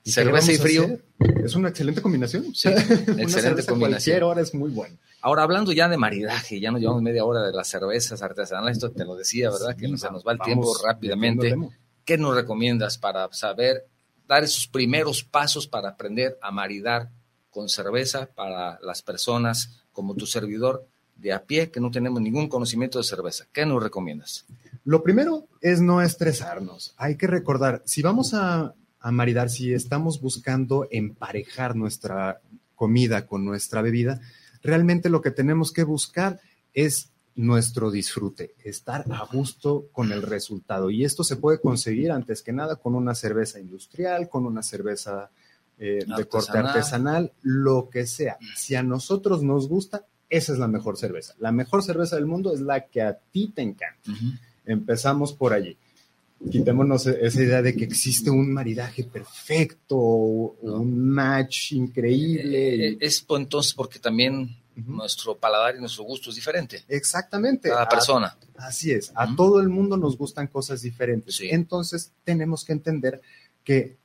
[0.04, 0.98] ¿Y cerveza y frío.
[1.44, 2.52] Es una excelente combinación.
[2.54, 2.68] Sí,
[3.18, 3.78] excelente combinación.
[3.78, 4.96] Cualquier hora es muy bueno.
[5.20, 8.90] Ahora, hablando ya de maridaje, ya nos llevamos media hora de las cervezas artesanales, esto
[8.90, 9.76] te lo decía, ¿verdad?
[9.76, 11.54] Sí, que no, se nos va el tiempo rápidamente.
[12.04, 13.86] ¿Qué nos recomiendas para saber
[14.26, 17.10] dar esos primeros pasos para aprender a maridar
[17.50, 22.48] con cerveza para las personas como tu servidor de a pie que no tenemos ningún
[22.48, 23.46] conocimiento de cerveza.
[23.52, 24.46] ¿Qué nos recomiendas?
[24.84, 26.94] Lo primero es no estresarnos.
[26.96, 32.40] Hay que recordar, si vamos a, a maridar, si estamos buscando emparejar nuestra
[32.74, 34.20] comida con nuestra bebida,
[34.62, 36.40] realmente lo que tenemos que buscar
[36.74, 40.90] es nuestro disfrute, estar a gusto con el resultado.
[40.90, 45.30] Y esto se puede conseguir antes que nada con una cerveza industrial, con una cerveza
[45.78, 48.36] eh, de corte artesanal, lo que sea.
[48.54, 51.34] Si a nosotros nos gusta, esa es la mejor cerveza.
[51.38, 54.12] La mejor cerveza del mundo es la que a ti te encanta.
[54.64, 55.76] Empezamos por allí.
[56.50, 62.74] Quitémonos e-, esa idea de que existe un maridaje perfecto, un match increíble.
[62.74, 66.84] Eh, eh, es entonces porque también nuestro paladar y nuestro gusto es diferente.
[66.88, 67.68] Exactamente.
[67.68, 68.36] Cada persona.
[68.56, 69.12] así es.
[69.14, 71.40] A todo el mundo nos gustan cosas diferentes.
[71.42, 73.20] Entonces tenemos que entender
[73.64, 73.96] que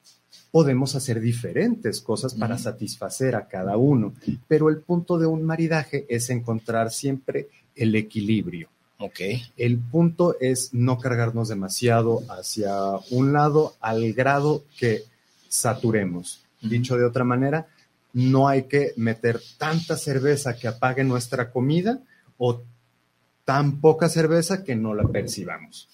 [0.52, 4.14] podemos hacer diferentes cosas para satisfacer a cada uno.
[4.48, 8.70] Pero el punto de un maridaje es encontrar siempre el equilibrio.
[9.00, 9.44] Okay.
[9.58, 12.74] El punto es no cargarnos demasiado hacia
[13.12, 15.04] un lado al grado que
[15.48, 16.44] saturemos.
[16.62, 17.68] Dicho de otra manera,
[18.18, 22.02] no hay que meter tanta cerveza que apague nuestra comida
[22.40, 22.64] o
[23.46, 25.88] tan poca cerveza que no la percibamos.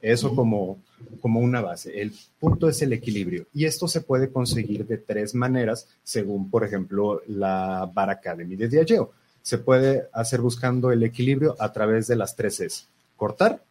[0.00, 0.78] Eso como,
[1.20, 2.00] como una base.
[2.00, 3.46] El punto es el equilibrio.
[3.52, 8.68] Y esto se puede conseguir de tres maneras, según, por ejemplo, la Bar Academy de
[8.68, 9.10] Diageo
[9.42, 13.62] se puede hacer buscando el equilibrio a través de las tres es Cortar,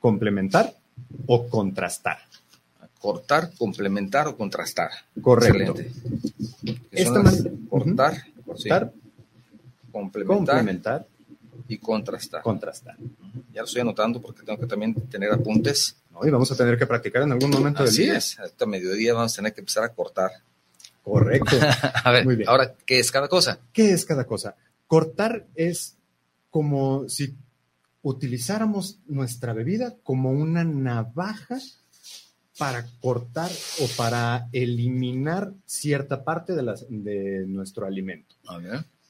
[0.00, 0.74] complementar
[1.26, 2.18] o contrastar.
[3.02, 4.92] Cortar, complementar o contrastar.
[5.20, 5.74] Correcto.
[7.68, 8.14] cortar,
[8.46, 8.92] cortar
[9.90, 11.06] complementar,
[11.66, 12.42] y contrastar.
[12.42, 12.96] Contrastar.
[13.52, 15.96] Ya lo estoy anotando porque tengo que también tener apuntes.
[16.22, 18.18] y vamos a tener que practicar en algún momento del día.
[18.18, 18.38] Es.
[18.38, 20.30] Hasta mediodía vamos a tener que empezar a cortar.
[21.02, 21.56] Correcto.
[22.04, 22.48] a ver, Muy bien.
[22.48, 23.58] ahora, ¿qué es cada cosa?
[23.72, 24.54] ¿Qué es cada cosa?
[24.86, 25.96] Cortar es
[26.50, 27.34] como si
[28.02, 31.58] utilizáramos nuestra bebida como una navaja
[32.62, 33.50] para cortar
[33.80, 38.36] o para eliminar cierta parte de, de nuestro alimento.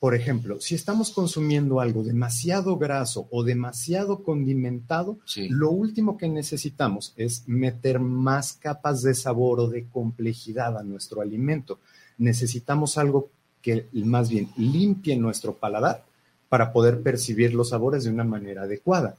[0.00, 5.18] Por ejemplo, si estamos consumiendo algo demasiado graso o demasiado condimentado,
[5.50, 11.20] lo último que necesitamos es meter más capas de sabor o de complejidad a nuestro
[11.20, 11.78] alimento.
[12.16, 13.28] Necesitamos algo
[13.60, 16.06] que más bien limpie nuestro paladar
[16.48, 19.16] para poder percibir los sabores de una manera adecuada.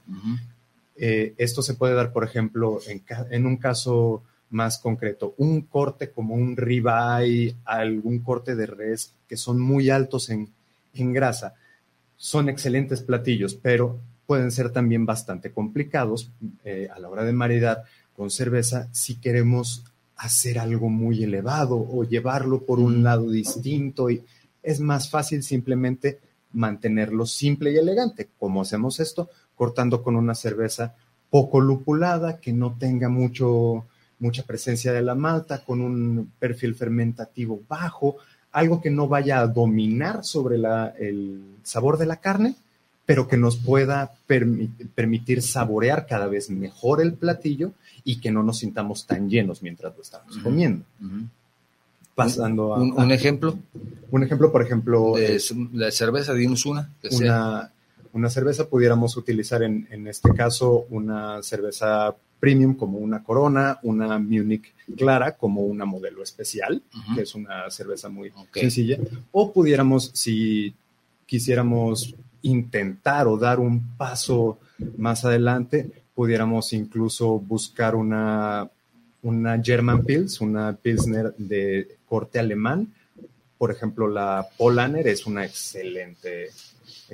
[0.96, 2.78] Eh, esto se puede dar, por ejemplo,
[3.30, 9.36] en, un caso más concreto, un corte como un ribeye, algún corte de res que
[9.36, 10.48] son muy altos en,
[11.12, 11.54] grasa.
[12.16, 16.30] Son excelentes platillos, pero pueden ser también bastante complicados
[16.64, 17.82] eh, a la hora de maridar
[18.16, 19.84] con cerveza si queremos
[20.16, 24.22] hacer algo muy elevado o llevarlo por un lado distinto y
[24.62, 26.20] es más fácil simplemente
[26.52, 28.28] mantenerlo simple y elegante.
[28.38, 29.28] como hacemos esto?
[29.54, 30.94] Cortando con una cerveza
[31.30, 33.84] poco lupulada, que no tenga mucho,
[34.18, 38.16] mucha presencia de la malta, con un perfil fermentativo bajo,
[38.52, 42.54] algo que no vaya a dominar sobre el sabor de la carne,
[43.06, 44.12] pero que nos pueda
[44.94, 47.72] permitir saborear cada vez mejor el platillo
[48.04, 50.84] y que no nos sintamos tan llenos mientras lo estamos comiendo
[52.14, 52.78] pasando a...
[52.80, 53.58] Un, ejemplo?
[54.10, 55.14] Un ejemplo, por ejemplo...
[55.16, 55.40] De,
[55.72, 56.90] la cerveza, dimos una.
[57.10, 57.72] una,
[58.14, 64.18] una, cerveza pudiéramos utilizar en, en, este caso una cerveza premium como una Corona, una
[64.18, 66.82] Munich Clara como una modelo especial,
[67.14, 68.98] que es una cerveza muy sencilla,
[69.32, 70.74] o pudiéramos, si
[71.24, 74.58] quisiéramos intentar o dar un paso
[74.98, 78.68] más adelante, pudiéramos incluso buscar una,
[79.22, 82.92] una German Pils, una Pilsner de corte alemán.
[83.56, 86.50] Por ejemplo, la Polaner es una excelente,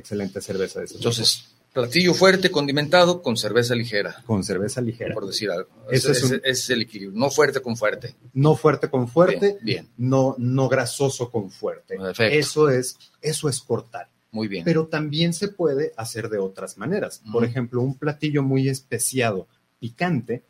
[0.01, 4.23] excelente cerveza de ese Entonces, platillo fuerte, condimentado, con cerveza ligera.
[4.27, 5.15] Con cerveza ligera.
[5.15, 5.69] Por decir algo.
[5.91, 6.13] Ese
[6.45, 7.19] es, el equilibrio.
[7.19, 8.15] No fuerte con fuerte.
[8.33, 9.59] No fuerte con fuerte.
[9.63, 9.89] Bien.
[9.97, 11.97] No, no grasoso con fuerte.
[12.19, 14.09] Eso es, eso es cortar.
[14.33, 14.65] Muy bien.
[14.65, 17.23] Pero también se puede hacer de otras maneras.
[17.33, 19.49] Por ejemplo, un platillo muy especiado,
[19.79, 20.43] picante,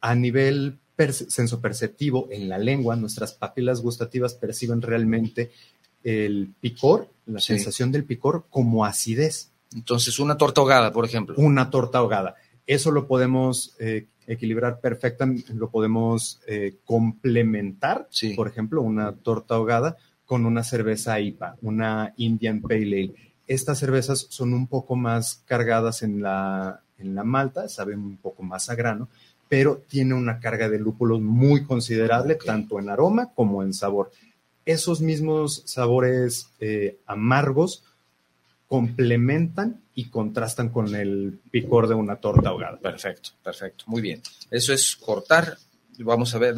[0.00, 5.52] a nivel sensoperceptivo en la lengua, nuestras papilas gustativas perciben realmente
[6.04, 9.50] el picor, la sensación del picor como acidez.
[9.74, 11.34] Entonces, una torta ahogada, por ejemplo.
[11.38, 12.36] Una torta ahogada.
[12.66, 19.96] Eso lo podemos eh, equilibrar perfectamente, lo podemos eh, complementar, por ejemplo, una torta ahogada
[20.26, 23.14] con una cerveza IPA, una Indian Pale Ale.
[23.46, 28.42] Estas cervezas son un poco más cargadas en la, en la malta, saben un poco
[28.42, 29.08] más a grano,
[29.48, 34.10] pero tiene una carga de lúpulos muy considerable, tanto en aroma como en sabor.
[34.68, 37.84] Esos mismos sabores eh, amargos
[38.66, 42.78] complementan y contrastan con el picor de una torta ahogada.
[42.78, 44.22] Perfecto, perfecto, muy bien.
[44.50, 45.56] Eso es cortar.
[45.98, 46.54] Vamos a ver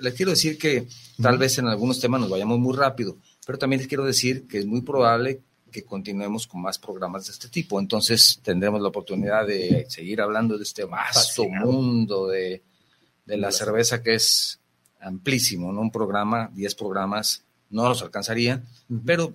[0.00, 0.86] les quiero decir que
[1.20, 4.58] tal vez en algunos temas nos vayamos muy rápido, pero también les quiero decir que
[4.58, 7.80] es muy probable que continuemos con más programas de este tipo.
[7.80, 12.62] Entonces tendremos la oportunidad de seguir hablando de este vasto mundo de,
[13.24, 14.60] de la cerveza que es
[15.02, 15.80] amplísimo, ¿no?
[15.80, 18.62] Un programa, 10 programas, no los alcanzaría,
[19.04, 19.34] pero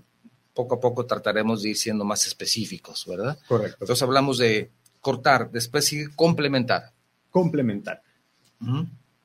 [0.53, 3.37] poco a poco trataremos de ir siendo más específicos, ¿verdad?
[3.47, 3.77] Correcto.
[3.81, 6.93] Entonces hablamos de cortar, después sigue complementar.
[7.29, 8.01] Complementar.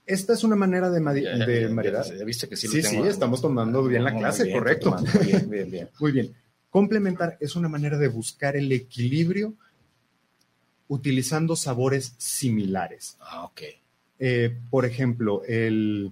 [0.05, 2.05] Esta es una manera de, de maridar.
[2.05, 4.97] Ya, viste que sí, sí, sí, estamos tomando bien la clase, correcto.
[5.24, 5.90] Bien, bien, bien.
[6.01, 6.34] Muy bien.
[6.68, 9.55] Complementar es una manera de buscar el equilibrio
[10.88, 13.16] utilizando sabores similares.
[13.20, 13.62] Ah, ok.
[14.24, 16.08] Eh, por ejemplo, el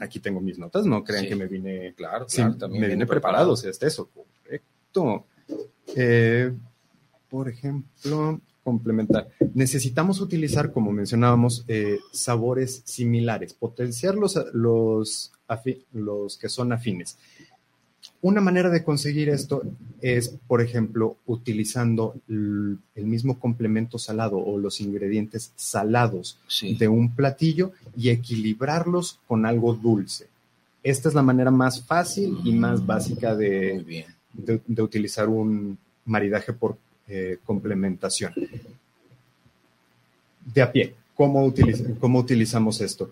[0.00, 2.26] aquí tengo mis notas, no crean que me vine, claro,
[2.58, 5.26] también me vine preparado, o sea, este eso, correcto.
[5.94, 6.52] Eh,
[7.28, 9.28] por ejemplo, complementar.
[9.54, 15.30] Necesitamos utilizar, como mencionábamos, eh, sabores similares, potenciar los, los,
[15.92, 17.16] los que son afines.
[18.22, 19.62] Una manera de conseguir esto
[20.02, 26.38] es, por ejemplo, utilizando el mismo complemento salado o los ingredientes salados
[26.78, 30.26] de un platillo y equilibrarlos con algo dulce.
[30.82, 36.52] Esta es la manera más fácil y más mm, básica de, de, utilizar un maridaje
[36.52, 38.32] por eh, complementación.
[40.54, 41.52] De a pie, ¿cómo,
[42.00, 43.10] cómo utilizamos esto?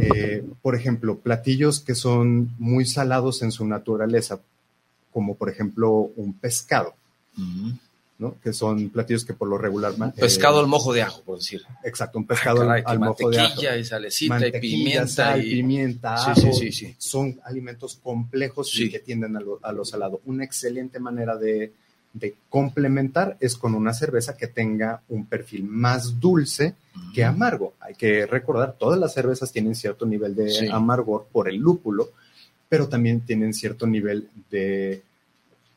[0.00, 4.40] Eh, por ejemplo, platillos que son muy salados en su naturaleza,
[5.12, 6.94] como por ejemplo un pescado,
[8.18, 8.34] ¿no?
[8.42, 9.94] que son platillos que por lo regular...
[10.16, 11.62] pescado al mojo de ajo, por decir.
[11.84, 13.62] Exacto, un pescado al, mojo de ajo.
[13.78, 15.06] y salecita y pimienta.
[15.06, 15.50] Sal, y...
[15.50, 20.20] pimienta, ajo, sí, sí, son alimentos complejos y que tienden a lo, a salado.
[20.24, 21.72] Una excelente manera de,
[22.14, 26.74] de complementar es con una cerveza que tenga un perfil más dulce
[27.12, 27.74] que amargo.
[27.80, 32.10] Hay que recordar, todas las cervezas tienen cierto nivel de amargor por el lúpulo,
[32.68, 35.02] pero también tienen cierto nivel de,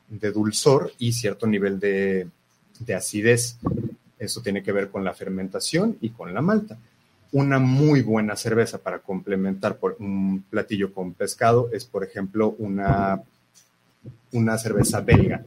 [0.08, 2.28] de dulzor y cierto nivel de,
[2.78, 3.58] de acidez.
[4.16, 6.78] Eso tiene que ver con la fermentación y con la malta.
[7.32, 13.20] Una muy buena cerveza para complementar por un platillo con pescado es, por ejemplo, una,
[14.30, 15.44] una cerveza belga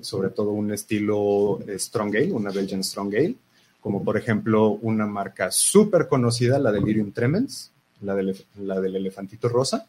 [0.00, 3.34] sobre todo un estilo Strong Ale, una Belgian Strong Ale,
[3.80, 7.70] como por ejemplo una marca súper conocida, la Delirium Tremens,
[8.00, 9.86] la del, la del elefantito rosa,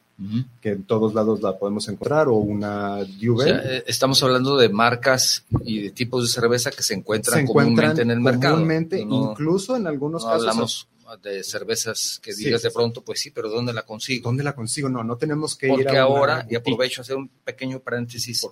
[0.61, 3.61] que en todos lados la podemos encontrar, o una Duvel.
[3.63, 8.11] Eh, estamos hablando de marcas y de tipos de cerveza que se encuentran, comúnmente en
[8.11, 8.55] el mercado.
[8.55, 10.47] Comúnmente, incluso en algunos casos.
[10.47, 10.87] Hablamos
[11.21, 14.29] de cervezas que digas de pronto, pues sí, pero ¿dónde la consigo?
[14.29, 14.89] ¿Dónde la consigo?
[14.89, 18.47] No, no tenemos que ir a Porque ahora, y aprovecho a hacer un pequeño paréntesis,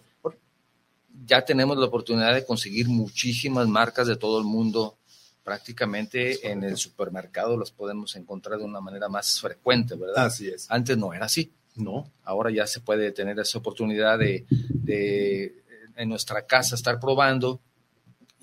[1.25, 4.97] ya tenemos la oportunidad de conseguir muchísimas marcas de todo el mundo.
[5.43, 10.25] Prácticamente en el supermercado las podemos encontrar de una manera más frecuente, ¿verdad?
[10.25, 10.71] Así es.
[10.71, 11.51] Antes no era así.
[11.75, 12.09] No.
[12.23, 15.63] Ahora ya se puede tener esa oportunidad de, de
[15.95, 17.59] en nuestra casa estar probando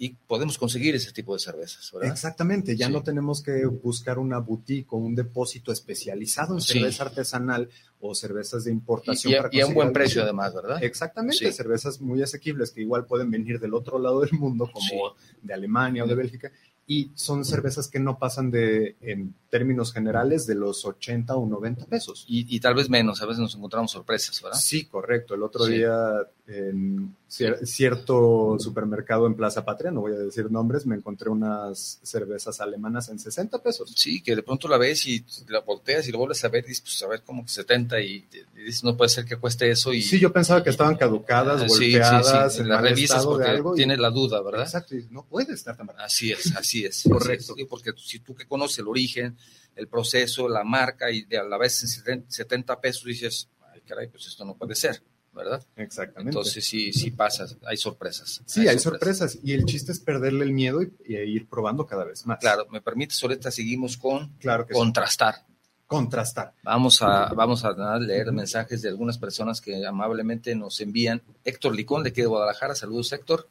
[0.03, 2.11] y podemos conseguir ese tipo de cervezas, ¿verdad?
[2.11, 7.69] Exactamente, ya no tenemos que buscar una boutique o un depósito especializado en cerveza artesanal
[8.01, 9.35] o cervezas de importación.
[9.53, 10.83] Y, a, un buen precio además, ¿verdad?
[10.83, 15.53] Exactamente, cervezas muy asequibles que igual pueden venir del otro lado del mundo, como de
[15.53, 16.51] Alemania o de Bélgica,
[16.87, 21.85] y son cervezas que no pasan de, en términos generales, de los 80 o 90
[21.85, 22.25] pesos.
[22.27, 24.59] Y, tal vez menos, a veces nos encontramos sorpresas, ¿verdad?
[24.59, 25.35] Sí, correcto.
[25.35, 30.97] El otro día en cierto supermercado en Plaza Patria, no voy a decir nombres, me
[30.97, 33.93] encontré unas cervezas alemanas en 60 pesos.
[33.95, 36.69] Sí, que de pronto la ves y la volteas y lo vuelves a ver y
[36.69, 38.27] dices, pues a ver, como que 70 y,
[38.57, 39.93] dices, no puede ser que cueste eso.
[39.93, 44.43] Y, sí, yo pensaba que estaban caducadas, golpeadas, en las revistas porque tiene la duda,
[44.43, 44.63] ¿verdad?
[44.63, 46.05] Exacto, y no puede estar tan barato.
[46.05, 47.05] Así es, así es.
[47.09, 47.55] Correcto.
[47.69, 49.37] porque si tú que conoces el origen,
[49.77, 54.27] el proceso, la marca y a la vez en 70 pesos dices, ay caray, pues
[54.27, 55.01] esto no puede ser.
[55.33, 55.65] ¿Verdad?
[55.77, 56.31] Exactamente.
[56.31, 58.43] Entonces sí, sí pasa, hay sorpresas.
[58.47, 59.39] Sí, hay, sorpresas.
[59.43, 62.39] y el chiste es perderle el miedo y, ir probando cada vez más.
[62.39, 65.47] Claro, me permite, ahorita seguimos con claro contrastar.
[65.87, 66.53] Contrastar.
[66.63, 71.23] Vamos a, vamos a leer mensajes de algunas personas que amablemente nos envían.
[71.45, 73.49] Héctor Licón, de aquí de Guadalajara, saludos Héctor.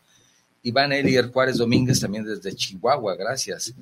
[0.62, 3.74] Iván Elier Juárez Domínguez, también desde Chihuahua, gracias.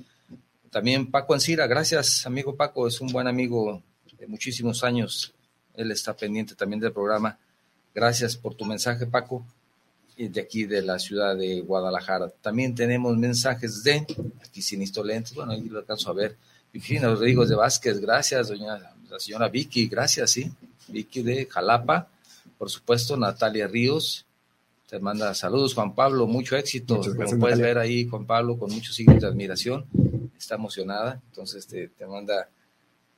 [0.69, 3.81] También Paco Ancira, gracias amigo Paco, es un buen amigo
[4.17, 5.33] de muchísimos años.
[5.73, 7.37] Él está pendiente también del programa.
[7.97, 9.43] Gracias por tu mensaje, Paco,
[10.15, 12.29] y de aquí de la ciudad de Guadalajara.
[12.29, 14.05] También tenemos mensajes de,
[14.39, 16.37] aquí sin lentes, bueno, ahí lo alcanzo a ver.
[16.71, 18.77] Virginia Rodríguez de Vázquez, gracias, doña,
[19.09, 20.51] la señora Vicky, gracias, sí.
[20.89, 22.07] Vicky de Jalapa,
[22.59, 24.27] por supuesto, Natalia Ríos,
[24.87, 27.01] te manda saludos, Juan Pablo, mucho éxito.
[27.01, 29.87] Como puedes ver ahí, Juan Pablo, con muchos signos de admiración,
[30.37, 32.47] está emocionada, entonces te, te manda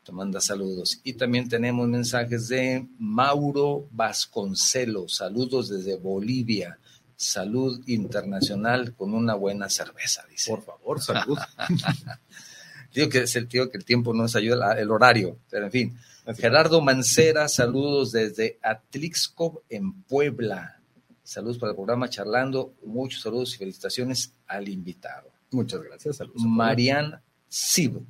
[0.09, 0.99] te manda saludos.
[1.03, 6.79] Y también tenemos mensajes de Mauro Vasconcelos, saludos desde Bolivia.
[7.15, 10.49] Salud internacional con una buena cerveza, dice.
[10.49, 11.37] Por favor, salud.
[12.93, 15.71] digo que es el tío que el tiempo no nos ayuda, el horario, pero en
[15.71, 15.97] fin.
[16.35, 20.81] Gerardo Mancera, saludos desde Atlixco en Puebla.
[21.21, 22.73] Saludos para el programa Charlando.
[22.83, 25.29] Muchos saludos y felicitaciones al invitado.
[25.51, 26.17] Muchas gracias.
[26.17, 26.41] Saludos.
[26.43, 28.01] Marian Sib,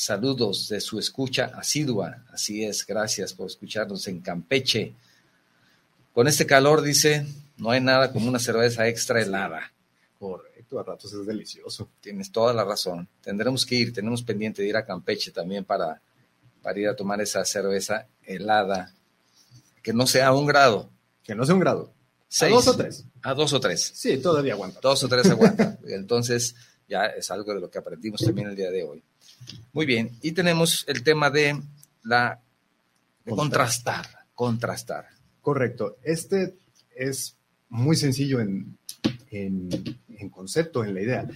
[0.00, 2.24] saludos de su escucha asidua.
[2.32, 4.94] Así es, gracias por escucharnos en Campeche.
[6.14, 7.26] Con este calor, dice,
[7.58, 9.72] no hay nada como una cerveza extra helada.
[10.18, 11.88] Correcto, a ratos es delicioso.
[12.00, 13.08] Tienes toda la razón.
[13.20, 16.00] Tendremos que ir, tenemos pendiente de ir a Campeche también para,
[16.62, 18.94] para ir a tomar esa cerveza helada.
[19.82, 20.90] Que no sea a un grado.
[21.22, 21.92] Que no sea un grado.
[22.40, 23.04] ¿A dos o tres?
[23.22, 23.92] A dos o tres.
[23.94, 24.80] Sí, todavía aguanta.
[24.80, 25.78] Dos o tres aguanta.
[25.86, 26.54] Entonces,
[26.88, 29.02] ya es algo de lo que aprendimos también el día de hoy.
[29.72, 30.10] Muy bien.
[30.22, 31.60] Y tenemos el tema de
[32.02, 32.40] la
[33.28, 34.06] contrastar.
[34.34, 35.06] Contrastar.
[35.40, 35.96] Correcto.
[36.02, 36.54] Este
[36.94, 37.36] es
[37.68, 38.76] muy sencillo en,
[39.30, 41.28] en concepto, en la idea,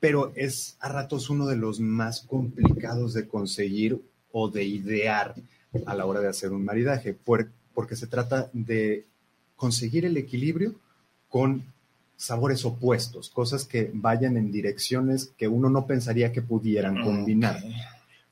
[0.00, 4.00] pero es a ratos uno de los más complicados de conseguir
[4.32, 5.34] o de idear
[5.86, 9.06] a la hora de hacer un maridaje, porque se trata de
[9.56, 10.74] conseguir el equilibrio
[11.28, 11.64] con
[12.16, 17.62] sabores opuestos, cosas que vayan en direcciones que uno no pensaría que pudieran combinar.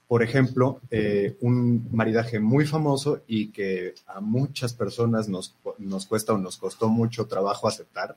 [0.08, 6.34] Por ejemplo, eh, un maridaje muy famoso y que a muchas personas nos, nos cuesta
[6.34, 8.16] o nos costó mucho trabajo aceptar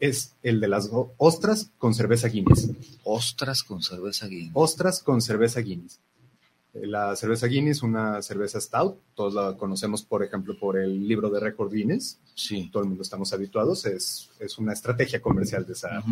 [0.00, 2.70] es el de las ostras con cerveza Guinness.
[3.04, 4.52] Ostras con cerveza Guinness.
[4.54, 6.00] Ostras con cerveza Guinness.
[6.72, 11.40] La cerveza Guinness, una cerveza stout, todos la conocemos, por ejemplo, por el libro de
[11.40, 12.18] récord Guinness.
[12.34, 12.68] Sí.
[12.72, 16.02] Todo el mundo estamos habituados, es, es una estrategia comercial de esa,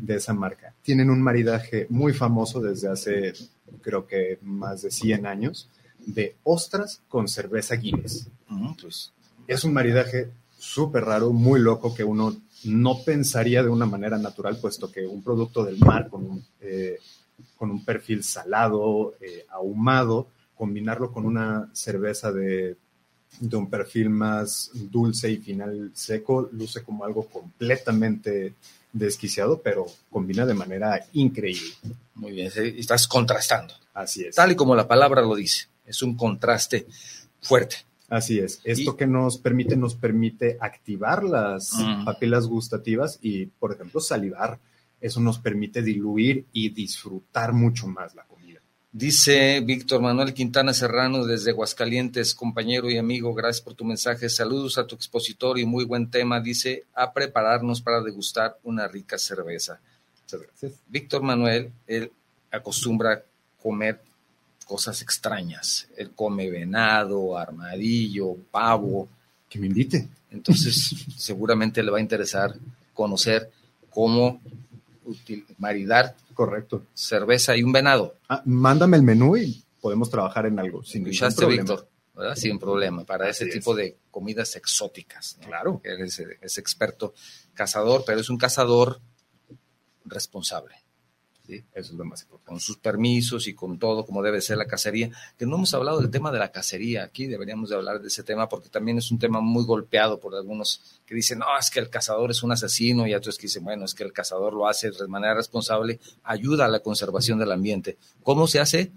[0.00, 0.74] de esa marca.
[0.82, 3.32] Tienen un maridaje muy famoso desde hace,
[3.82, 5.68] creo que más de 100 años,
[6.04, 8.28] de ostras con cerveza Guinness.
[8.80, 9.12] pues.
[9.46, 14.58] Es un maridaje súper raro, muy loco, que uno no pensaría de una manera natural,
[14.60, 16.44] puesto que un producto del mar con un...
[16.60, 16.98] Eh,
[17.56, 22.76] con un perfil salado, eh, ahumado, combinarlo con una cerveza de,
[23.52, 28.54] un perfil más dulce y final seco, luce como algo completamente
[28.92, 31.70] desquiciado, pero combina de manera increíble.
[32.14, 33.74] Muy bien, estás contrastando.
[33.94, 34.34] Así es.
[34.34, 36.86] Tal y como la palabra lo dice, es un contraste
[37.40, 37.76] fuerte.
[38.08, 38.60] Así es.
[38.64, 41.72] Esto que nos permite, nos permite activar las
[42.04, 44.58] papilas gustativas y, por ejemplo, salivar
[45.00, 48.60] eso nos permite diluir y disfrutar mucho más la comida.
[48.92, 54.28] Dice Víctor Manuel Quintana Serrano desde Aguascalientes, compañero y amigo, gracias por tu mensaje.
[54.28, 56.40] Saludos a tu expositor y muy buen tema.
[56.40, 59.78] Dice, a prepararnos para degustar una rica cerveza.
[60.22, 60.72] Muchas gracias.
[60.88, 62.10] Víctor Manuel, él
[62.50, 63.22] acostumbra
[63.62, 64.02] comer
[64.66, 65.88] cosas extrañas.
[65.96, 69.08] Él come venado, armadillo, pavo.
[69.48, 70.08] Que me invite.
[70.30, 72.54] Entonces, seguramente le va a interesar
[72.94, 73.50] conocer
[73.88, 74.40] cómo
[75.58, 76.16] maridar.
[76.34, 76.86] Correcto.
[76.94, 78.16] Cerveza y un venado.
[78.28, 80.82] Ah, mándame el menú y podemos trabajar en algo.
[80.82, 81.88] Sin Escuchaste, Víctor.
[82.34, 83.04] Sin problema.
[83.04, 85.38] Para ese tipo de comidas exóticas.
[85.44, 85.80] Claro.
[85.84, 87.14] Él es experto
[87.54, 89.00] cazador, pero es un cazador
[90.04, 90.74] responsable.
[91.56, 92.48] Eso es lo más importante.
[92.48, 95.10] Con sus permisos y con todo, como debe ser la cacería.
[95.38, 98.22] Que no hemos hablado del tema de la cacería aquí, deberíamos de hablar de ese
[98.22, 101.80] tema porque también es un tema muy golpeado por algunos que dicen, no, es que
[101.80, 104.68] el cazador es un asesino y otros que dicen, bueno, es que el cazador lo
[104.68, 107.98] hace de manera responsable, ayuda a la conservación del ambiente.
[108.22, 108.90] ¿Cómo se hace?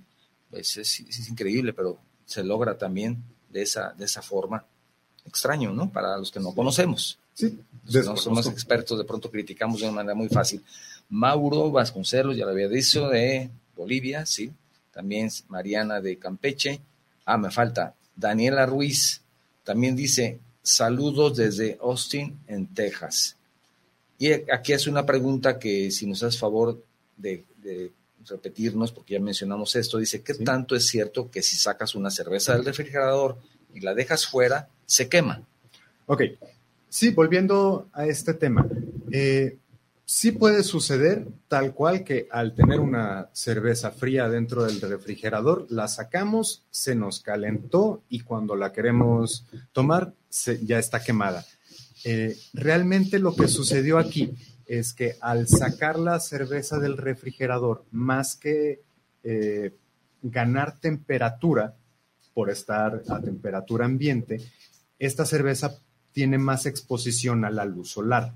[0.49, 4.65] Pues es, increíble, pero se logra también de esa, de esa forma.
[5.25, 5.89] Extraño, ¿no?
[5.89, 7.17] Para los que no conocemos.
[7.33, 10.63] Sí, no somos expertos, de pronto criticamos de una manera muy fácil.
[11.09, 14.51] Mauro Vasconcelos, ya lo había dicho, de Bolivia, sí.
[14.91, 16.79] También Mariana de Campeche.
[17.25, 17.95] Ah, me falta.
[18.15, 19.21] Daniela Ruiz
[19.63, 23.37] también dice, saludos desde Austin, en Texas.
[24.19, 26.83] Y aquí hace una pregunta que si nos haces favor
[27.17, 27.43] de,
[28.25, 32.53] repetirnos, porque ya mencionamos esto, dice, ¿qué tanto es cierto que si sacas una cerveza
[32.53, 33.37] del refrigerador
[33.73, 35.41] y la dejas fuera, se quema?
[36.05, 36.21] Ok,
[36.87, 38.65] sí, volviendo a este tema.
[39.11, 39.57] Eh,
[40.05, 45.87] Sí puede suceder tal cual que al tener una cerveza fría dentro del refrigerador, la
[45.87, 50.13] sacamos, se nos calentó y cuando la queremos tomar
[50.61, 51.45] ya está quemada.
[52.03, 54.33] Eh, realmente lo que sucedió aquí
[54.65, 58.81] es que al sacar la cerveza del refrigerador, más que
[59.23, 59.73] eh,
[60.21, 61.75] ganar temperatura
[62.33, 64.41] por estar a temperatura ambiente,
[64.99, 65.77] esta cerveza
[66.11, 68.33] tiene más exposición a la luz solar.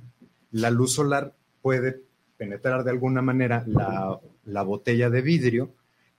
[0.52, 1.34] La luz solar
[1.68, 2.02] puede
[2.38, 5.76] penetrar de alguna manera la, botella de vidrio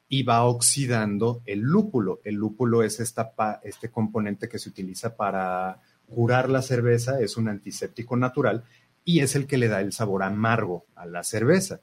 [0.06, 2.20] y va oxidando el lúpulo.
[2.22, 3.32] El lúpulo es esta
[3.62, 8.62] este componente que se utiliza para curar la cerveza, es un antiséptico natural
[9.06, 11.80] y es el que le da el sabor amargo a la cerveza.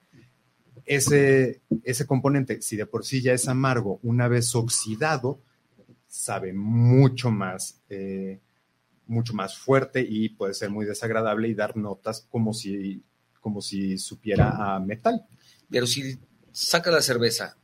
[0.86, 5.40] Ese, ese componente, si de por sí ya es amargo, una vez oxidado,
[6.06, 8.42] sabe mucho más, eh,
[9.08, 13.04] mucho más fuerte y puede ser muy desagradable y dar notas como si,
[13.46, 15.24] como si supiera a metal.
[15.70, 16.18] Pero si
[16.52, 17.56] saca la cerveza,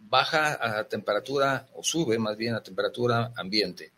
[0.00, 3.92] baja a temperatura o sube más bien a temperatura ambiente,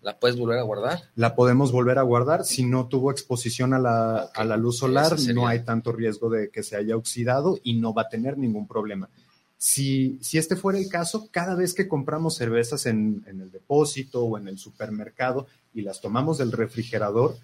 [0.00, 1.02] ¿la puedes volver a guardar?
[1.14, 2.46] La podemos volver a guardar.
[2.46, 6.48] Si no tuvo exposición a la, a la luz solar, no hay tanto riesgo de
[6.48, 9.10] que se haya oxidado y no va a tener ningún problema.
[9.58, 14.24] Si, si este fuera el caso, cada vez que compramos cervezas en, en el depósito
[14.24, 17.36] o en el supermercado y las tomamos del refrigerador,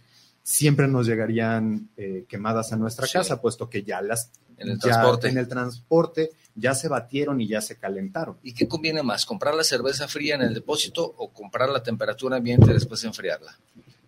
[0.45, 5.29] siempre nos llegarían eh, quemadas a nuestra casa, puesto que ya las en el transporte.
[5.29, 8.37] En el transporte ya se batieron y ya se calentaron.
[8.43, 9.27] ¿Y qué conviene más?
[9.27, 13.59] ¿Comprar la cerveza fría en el depósito o comprar la temperatura ambiente y después enfriarla?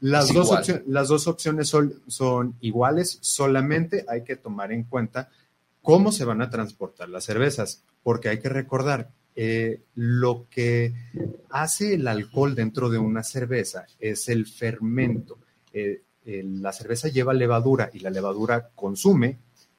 [0.01, 0.51] Las, dos,
[0.87, 5.30] las dos, opciones son, son iguales, solamente hay que tomar en cuenta
[5.80, 10.95] cómo se van a transportar las cervezas, porque hay que recordar, eh, lo que
[11.49, 15.39] hace el alcohol dentro de una cerveza es el fermento.
[15.72, 19.39] Eh, la cerveza lleva levadura y la levadura consume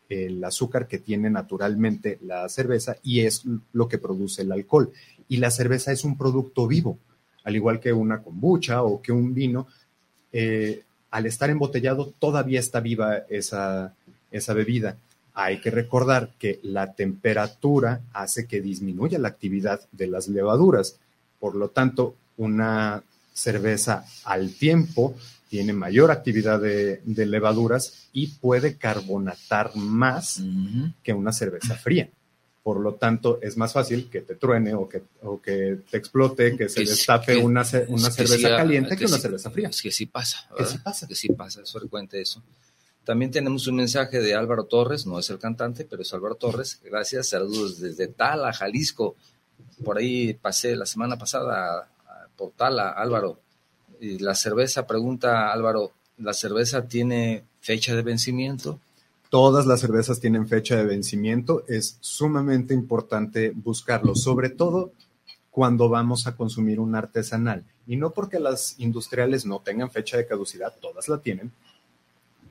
[0.10, 3.44] el azúcar que tiene naturalmente la cerveza y es
[3.74, 4.92] lo que produce el alcohol.
[5.28, 6.98] Y la cerveza es un producto vivo,
[7.44, 9.68] al igual que una kombucha o que un vino.
[10.32, 13.94] Eh, al estar embotellado todavía está viva esa,
[14.32, 14.98] esa bebida.
[15.34, 20.98] Hay que recordar que la temperatura hace que disminuya la actividad de las levaduras.
[21.40, 25.14] Por lo tanto, una cerveza al tiempo
[25.50, 30.42] tiene mayor actividad de, levaduras y puede carbonatar más
[31.04, 32.10] que una cerveza fría.
[32.64, 35.02] Por lo tanto, es más fácil que te truene o que,
[35.42, 39.70] que te explote, que se destape una, una cerveza caliente que, una cerveza fría.
[39.70, 40.50] Es que sí pasa.
[40.58, 41.08] Que sí pasa.
[41.08, 42.44] Que sí pasa, es frecuente eso.
[43.06, 46.82] También tenemos un mensaje de Álvaro Torres, no es el cantante, pero es Álvaro Torres.
[46.84, 49.16] Gracias, saludos desde Tala, Jalisco.
[49.82, 51.88] Por ahí pasé la semana pasada
[52.36, 53.40] por Tala, Álvaro
[54.00, 58.80] la cerveza, pregunta Álvaro, ¿la cerveza tiene fecha de vencimiento?
[59.30, 61.66] Todas las cervezas tienen fecha de vencimiento.
[61.68, 64.92] Es sumamente importante buscarlo, sobre todo
[65.52, 67.66] cuando vamos a consumir un artesanal.
[67.88, 71.52] Y no porque las industriales no tengan fecha de caducidad, todas la tienen,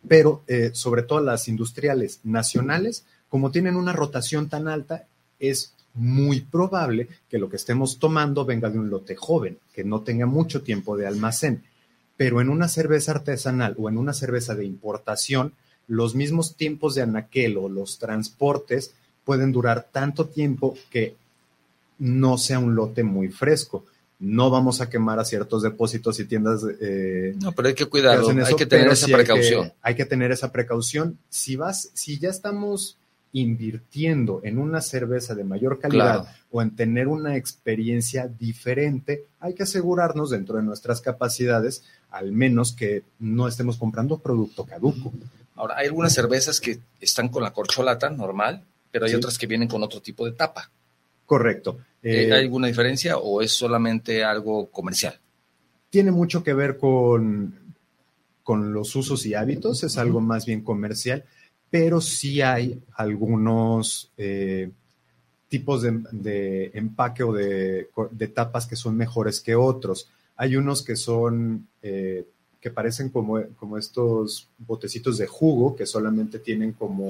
[0.08, 5.06] pero eh, sobre todo las industriales nacionales, como tienen una rotación tan alta,
[5.38, 10.02] es muy probable que lo que estemos tomando venga de un lote joven, que no
[10.02, 11.62] tenga mucho tiempo de almacén.
[12.16, 15.52] Pero en una cerveza artesanal o en una cerveza de importación,
[15.88, 18.94] los mismos tiempos de anaquel o los transportes
[19.24, 21.16] pueden durar tanto tiempo que
[21.98, 23.84] no sea un lote muy fresco.
[24.18, 26.62] No vamos a quemar a ciertos depósitos y tiendas.
[26.80, 29.72] Eh, no, pero hay que cuidarlo, hay que tener esa precaución.
[29.82, 31.18] hay que tener esa precaución.
[31.28, 32.96] Si vas, si ya estamos
[33.36, 39.64] invirtiendo en una cerveza de mayor calidad o en tener una experiencia diferente, hay que
[39.64, 45.12] asegurarnos dentro de nuestras capacidades, al menos que no estemos comprando producto caduco.
[45.54, 49.68] Ahora, hay algunas cervezas que están con la corcholata normal, pero hay otras que vienen
[49.68, 50.70] con otro tipo de tapa.
[51.26, 51.78] Correcto.
[52.02, 55.20] Eh, ¿Hay alguna diferencia o es solamente algo comercial?
[55.90, 57.74] Tiene mucho que ver con,
[58.42, 61.24] con los usos y hábitos, es algo más bien comercial
[61.70, 64.70] pero sí hay algunos eh,
[65.48, 67.88] tipos de, empaque o de,
[68.34, 70.08] tapas que son mejores que otros.
[70.36, 72.26] Hay unos que son, eh,
[72.60, 77.08] que parecen como, como estos botecitos de jugo, que solamente tienen como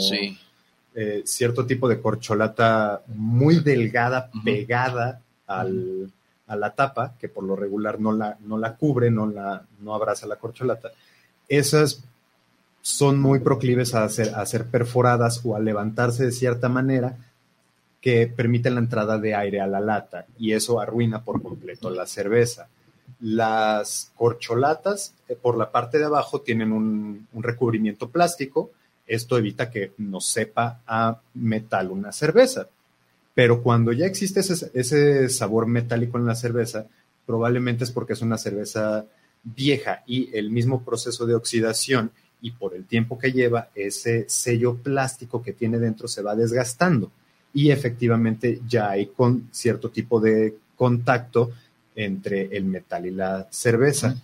[0.94, 6.11] eh, cierto tipo de corcholata muy delgada, pegada al,
[6.46, 9.94] a la tapa, que por lo regular no la, no la cubre, no, la, no
[9.94, 10.92] abraza la corcholata.
[11.48, 12.02] Esas
[12.87, 17.16] son muy proclives a ser, a ser perforadas o a levantarse de cierta manera
[18.01, 22.07] que permiten la entrada de aire a la lata y eso arruina por completo la
[22.07, 22.68] cerveza.
[23.18, 28.70] Las corcholatas eh, por la parte de abajo tienen un, recubrimiento plástico.
[29.05, 32.68] Esto evita que nos sepa a metal una cerveza.
[33.34, 36.87] Pero cuando ya existe ese sabor metálico en la cerveza,
[37.26, 39.07] probablemente es porque es una cerveza
[39.43, 44.76] vieja y el mismo proceso de oxidación y por el tiempo que lleva, ese sello
[44.76, 47.11] plástico que tiene dentro se va desgastando
[47.53, 51.53] y efectivamente ya hay con cierto tipo de contacto
[51.95, 54.14] entre el metal y la cerveza.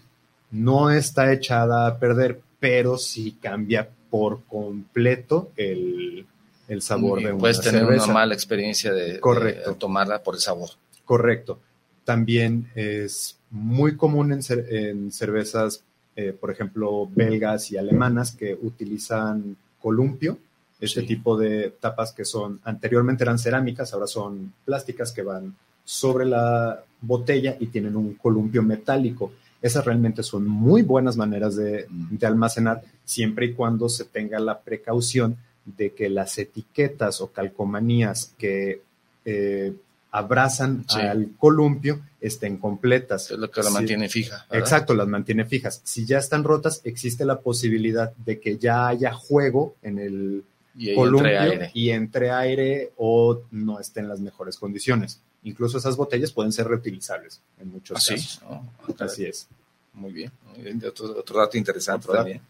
[0.50, 6.26] No está echada a perder, pero sí cambia por completo el,
[6.68, 8.04] el sabor de una Puedes tener cerveza.
[8.04, 9.70] una mala experiencia de, Correcto.
[9.70, 10.68] de tomarla por el sabor.
[11.06, 11.58] Correcto.
[12.04, 15.82] También es muy común en, en cervezas,
[16.16, 20.38] eh, por ejemplo, belgas y alemanas que utilizan columpio,
[20.80, 21.06] este Sí.
[21.06, 25.54] tipo de tapas que son, anteriormente eran cerámicas, ahora son plásticas que van
[25.84, 29.32] sobre la botella y tienen un columpio metálico.
[29.60, 32.16] Esas realmente son muy buenas maneras de, Mm.
[32.16, 38.34] de almacenar, siempre y cuando se tenga la precaución de que las etiquetas o calcomanías
[38.38, 38.82] que
[39.24, 39.72] eh,
[40.12, 41.00] abrazan Sí.
[41.00, 43.30] al columpio estén completas.
[43.30, 43.72] Es lo que la Sí.
[43.74, 44.46] mantiene fija.
[44.50, 44.58] ¿verdad?
[44.60, 45.80] Exacto, las mantiene fijas.
[45.84, 50.44] Si ya están rotas, existe la posibilidad de que ya haya juego en el
[50.76, 51.70] Y columpio entre aire.
[51.74, 55.20] y entre aire o no esté en las mejores condiciones.
[55.44, 58.14] Incluso esas botellas pueden ser reutilizables en muchos Así.
[58.14, 58.42] casos.
[58.48, 58.72] ¿no?
[59.00, 59.48] Así es.
[59.94, 60.30] Muy bien.
[60.54, 60.82] Muy bien.
[60.86, 62.40] Otro, otro dato interesante Otro también.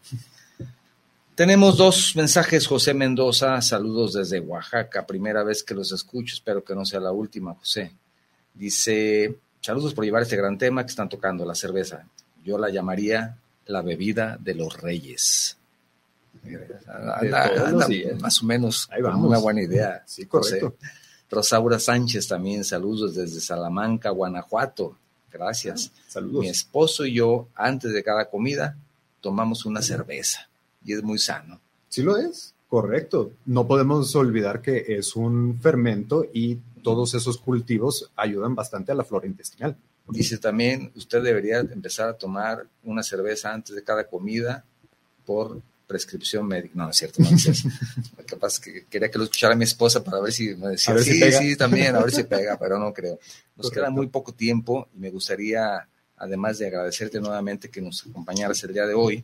[1.35, 6.75] Tenemos dos mensajes, José Mendoza, saludos desde Oaxaca, primera vez que los escucho, espero que
[6.75, 7.91] no sea la última, José.
[8.53, 12.05] Dice, saludos por llevar este gran tema que están tocando, la cerveza.
[12.45, 15.57] Yo la llamaría la bebida de los reyes.
[16.87, 17.87] Anda- anda
[18.19, 19.29] más o menos Ahí con vamos.
[19.29, 20.03] una buena idea.
[20.05, 20.59] Sí, José.
[20.59, 20.77] correcto.
[21.31, 24.95] Rosaura Sánchez también, saludos desde Salamanca, Guanajuato.
[25.31, 25.91] Gracias.
[26.07, 26.41] Saludos.
[26.41, 28.77] Mi esposo y yo, antes de cada comida,
[29.19, 30.47] tomamos una cerveza
[30.85, 31.59] y es muy sano.
[31.89, 33.31] Sí lo es, correcto.
[33.45, 39.03] No podemos olvidar que es un fermento y todos esos cultivos ayudan bastante a la
[39.03, 39.77] flora intestinal.
[40.09, 44.65] Dice también, usted debería empezar a tomar una cerveza antes de cada comida
[45.25, 46.73] por prescripción médica.
[46.75, 47.69] No, es cierto, no es cierto.
[48.17, 51.13] Lo que quería que lo escuchara mi esposa para ver si me decía, ver si
[51.13, 51.39] sí, pega".
[51.39, 53.19] sí, también, a ver si pega, pero no creo.
[53.55, 53.91] Nos queda Correcto.
[53.91, 58.85] muy poco tiempo y me gustaría, además de agradecerte nuevamente que nos acompañaras el día
[58.87, 59.23] de hoy,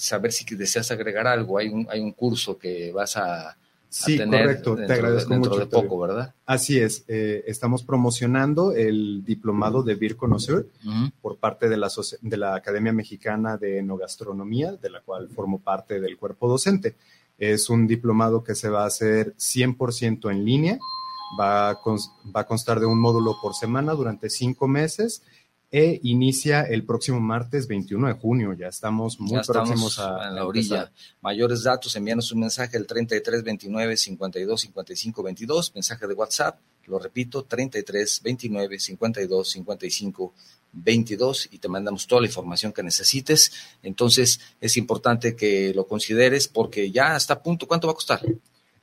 [0.00, 1.58] saber si deseas agregar algo.
[1.58, 3.56] Hay un, hay un curso que vas a, a
[3.92, 4.76] Sí, tener correcto.
[4.76, 5.58] dentro, Te agradezco de, dentro mucho.
[5.58, 5.88] de Octavio.
[5.88, 6.34] poco, ¿verdad?
[6.46, 7.04] Así es.
[7.08, 10.66] eh, estamos promocionando el diplomado de Beer Connoisseur
[11.20, 11.90] por parte de la,
[12.20, 16.94] de la Academia Mexicana de Enogastronomía, de la cual formo parte del cuerpo docente.
[17.38, 20.78] Es un diplomado que se va a hacer 100% en línea,
[21.40, 25.22] va a, va a constar de un módulo por semana durante cinco meses
[25.72, 28.54] e inicia el próximo martes 21 de junio.
[28.54, 30.76] Ya estamos muy ya próximos estamos a, la orilla.
[30.76, 30.92] empezar.
[31.20, 36.98] Mayores datos, envíanos un mensaje al 33 29 52 55 22, mensaje de WhatsApp, lo
[36.98, 40.34] repito, 33 29 52 55
[40.72, 43.52] 22 y te mandamos toda la información que necesites.
[43.82, 47.68] Entonces es importante que lo consideres porque ya está a punto.
[47.68, 48.20] ¿Cuánto va a costar?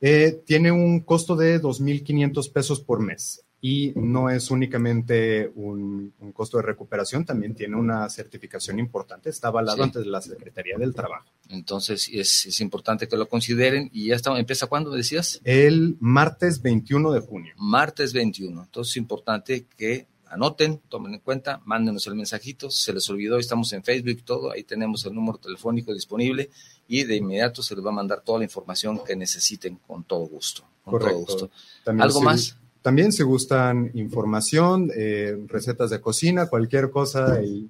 [0.00, 6.32] Eh, tiene un costo de 2.500 pesos por mes y no es únicamente un, un
[6.32, 9.82] costo de recuperación, también tiene una certificación importante, está avalado Sí.
[9.82, 11.26] ante la Secretaría del Trabajo.
[11.48, 15.40] Entonces es, es importante que lo consideren y ya está, empieza cuándo decías?
[15.44, 17.54] El martes 21 de junio.
[17.56, 18.62] martes 21.
[18.62, 22.70] Entonces es importante que anoten, tomen en cuenta, mándenos el mensajito.
[22.70, 24.52] Se les olvidó, estamos en Facebook todo.
[24.52, 26.50] Ahí tenemos el número telefónico disponible
[26.86, 30.26] y de inmediato se les va a mandar toda la información que necesiten con todo
[30.26, 30.62] gusto.
[30.84, 31.18] Con todo Correcto.
[31.18, 31.50] gusto.
[31.82, 32.56] También ¿Algo más?
[32.88, 37.68] También si gustan información, eh, recetas de cocina, cualquier cosa, el,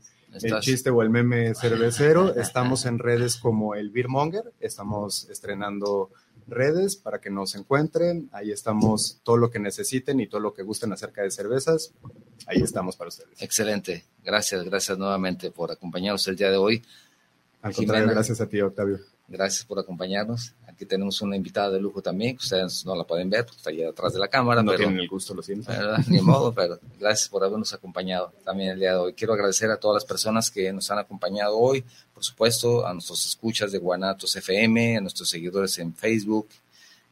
[0.60, 6.10] chiste o el meme cervecero, estamos en redes como el Beermonger, estamos estrenando
[6.46, 10.62] redes para que nos encuentren, ahí estamos todo lo que necesiten y todo lo que
[10.62, 11.92] gusten acerca de cervezas,
[12.46, 13.42] ahí estamos para ustedes.
[13.42, 14.04] Excelente.
[14.22, 16.80] Gracias, gracias nuevamente por acompañarnos el día de hoy.
[17.60, 18.12] Al contrario, Jimena.
[18.12, 19.00] gracias a ti, Octavio.
[19.26, 20.54] Gracias por acompañarnos.
[20.78, 23.70] Aquí tenemos una invitada de lujo también, que ustedes no la pueden ver porque está
[23.70, 24.62] allá atrás de la cámara.
[24.62, 25.72] No pero tienen el gusto, lo siento.
[25.72, 25.98] ¿verdad?
[26.06, 29.12] Ni modo, pero gracias por habernos acompañado también el día de hoy.
[29.12, 33.26] Quiero agradecer a todas las personas que nos han acompañado hoy, por supuesto, a nuestros
[33.26, 36.46] escuchas de Guanatos FM, a nuestros seguidores en Facebook,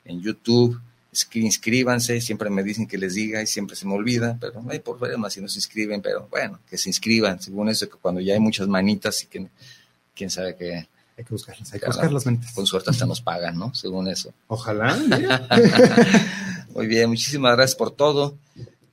[0.05, 0.81] en YouTube.
[1.29, 4.71] Que inscríbanse, siempre me dicen que les diga y siempre se me olvida, pero no
[4.71, 8.21] hay problema si no se inscriben, pero bueno, que se inscriban, según eso, que cuando
[8.21, 9.49] ya hay muchas manitas y que
[10.15, 10.87] quién sabe que
[11.17, 11.93] Hay que buscarlas, hay que Claro.
[11.95, 12.53] buscar las mentes.
[12.53, 13.75] con suerte hasta nos pagan, ¿no?
[13.75, 14.33] Según eso.
[14.49, 14.95] Ojalá.
[14.97, 15.47] mira.
[16.75, 18.37] Muy bien, muchísimas gracias por todo.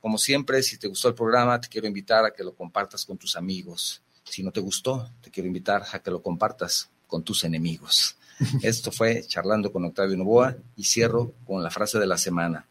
[0.00, 3.16] Como siempre, si te gustó el programa, te quiero invitar a que lo compartas con
[3.18, 4.00] tus amigos.
[4.24, 8.16] Si no te gustó, te quiero invitar a que lo compartas con tus enemigos.
[8.62, 12.66] Esto fue Charlando con Octavio Novoa y cierro con la frase de la semana.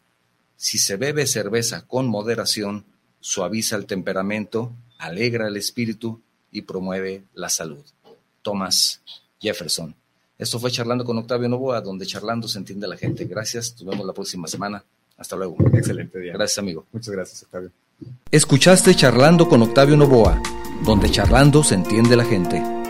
[0.56, 2.84] Si se bebe cerveza con moderación,
[3.20, 7.84] suaviza el temperamento, alegra el espíritu y promueve la salud.
[8.42, 9.00] Thomas
[9.44, 9.94] Jefferson.
[10.38, 13.24] Esto fue Charlando con Octavio Novoa, donde charlando se entiende la gente.
[13.26, 14.82] Gracias, nos vemos la próxima semana.
[15.16, 15.56] Hasta luego.
[15.72, 16.32] Excelente día.
[16.32, 16.86] Gracias, amigo.
[16.92, 17.70] Muchas gracias, Octavio.
[18.30, 20.42] Escuchaste Charlando con Octavio Novoa,
[20.84, 22.83] donde charlando se entiende la gente.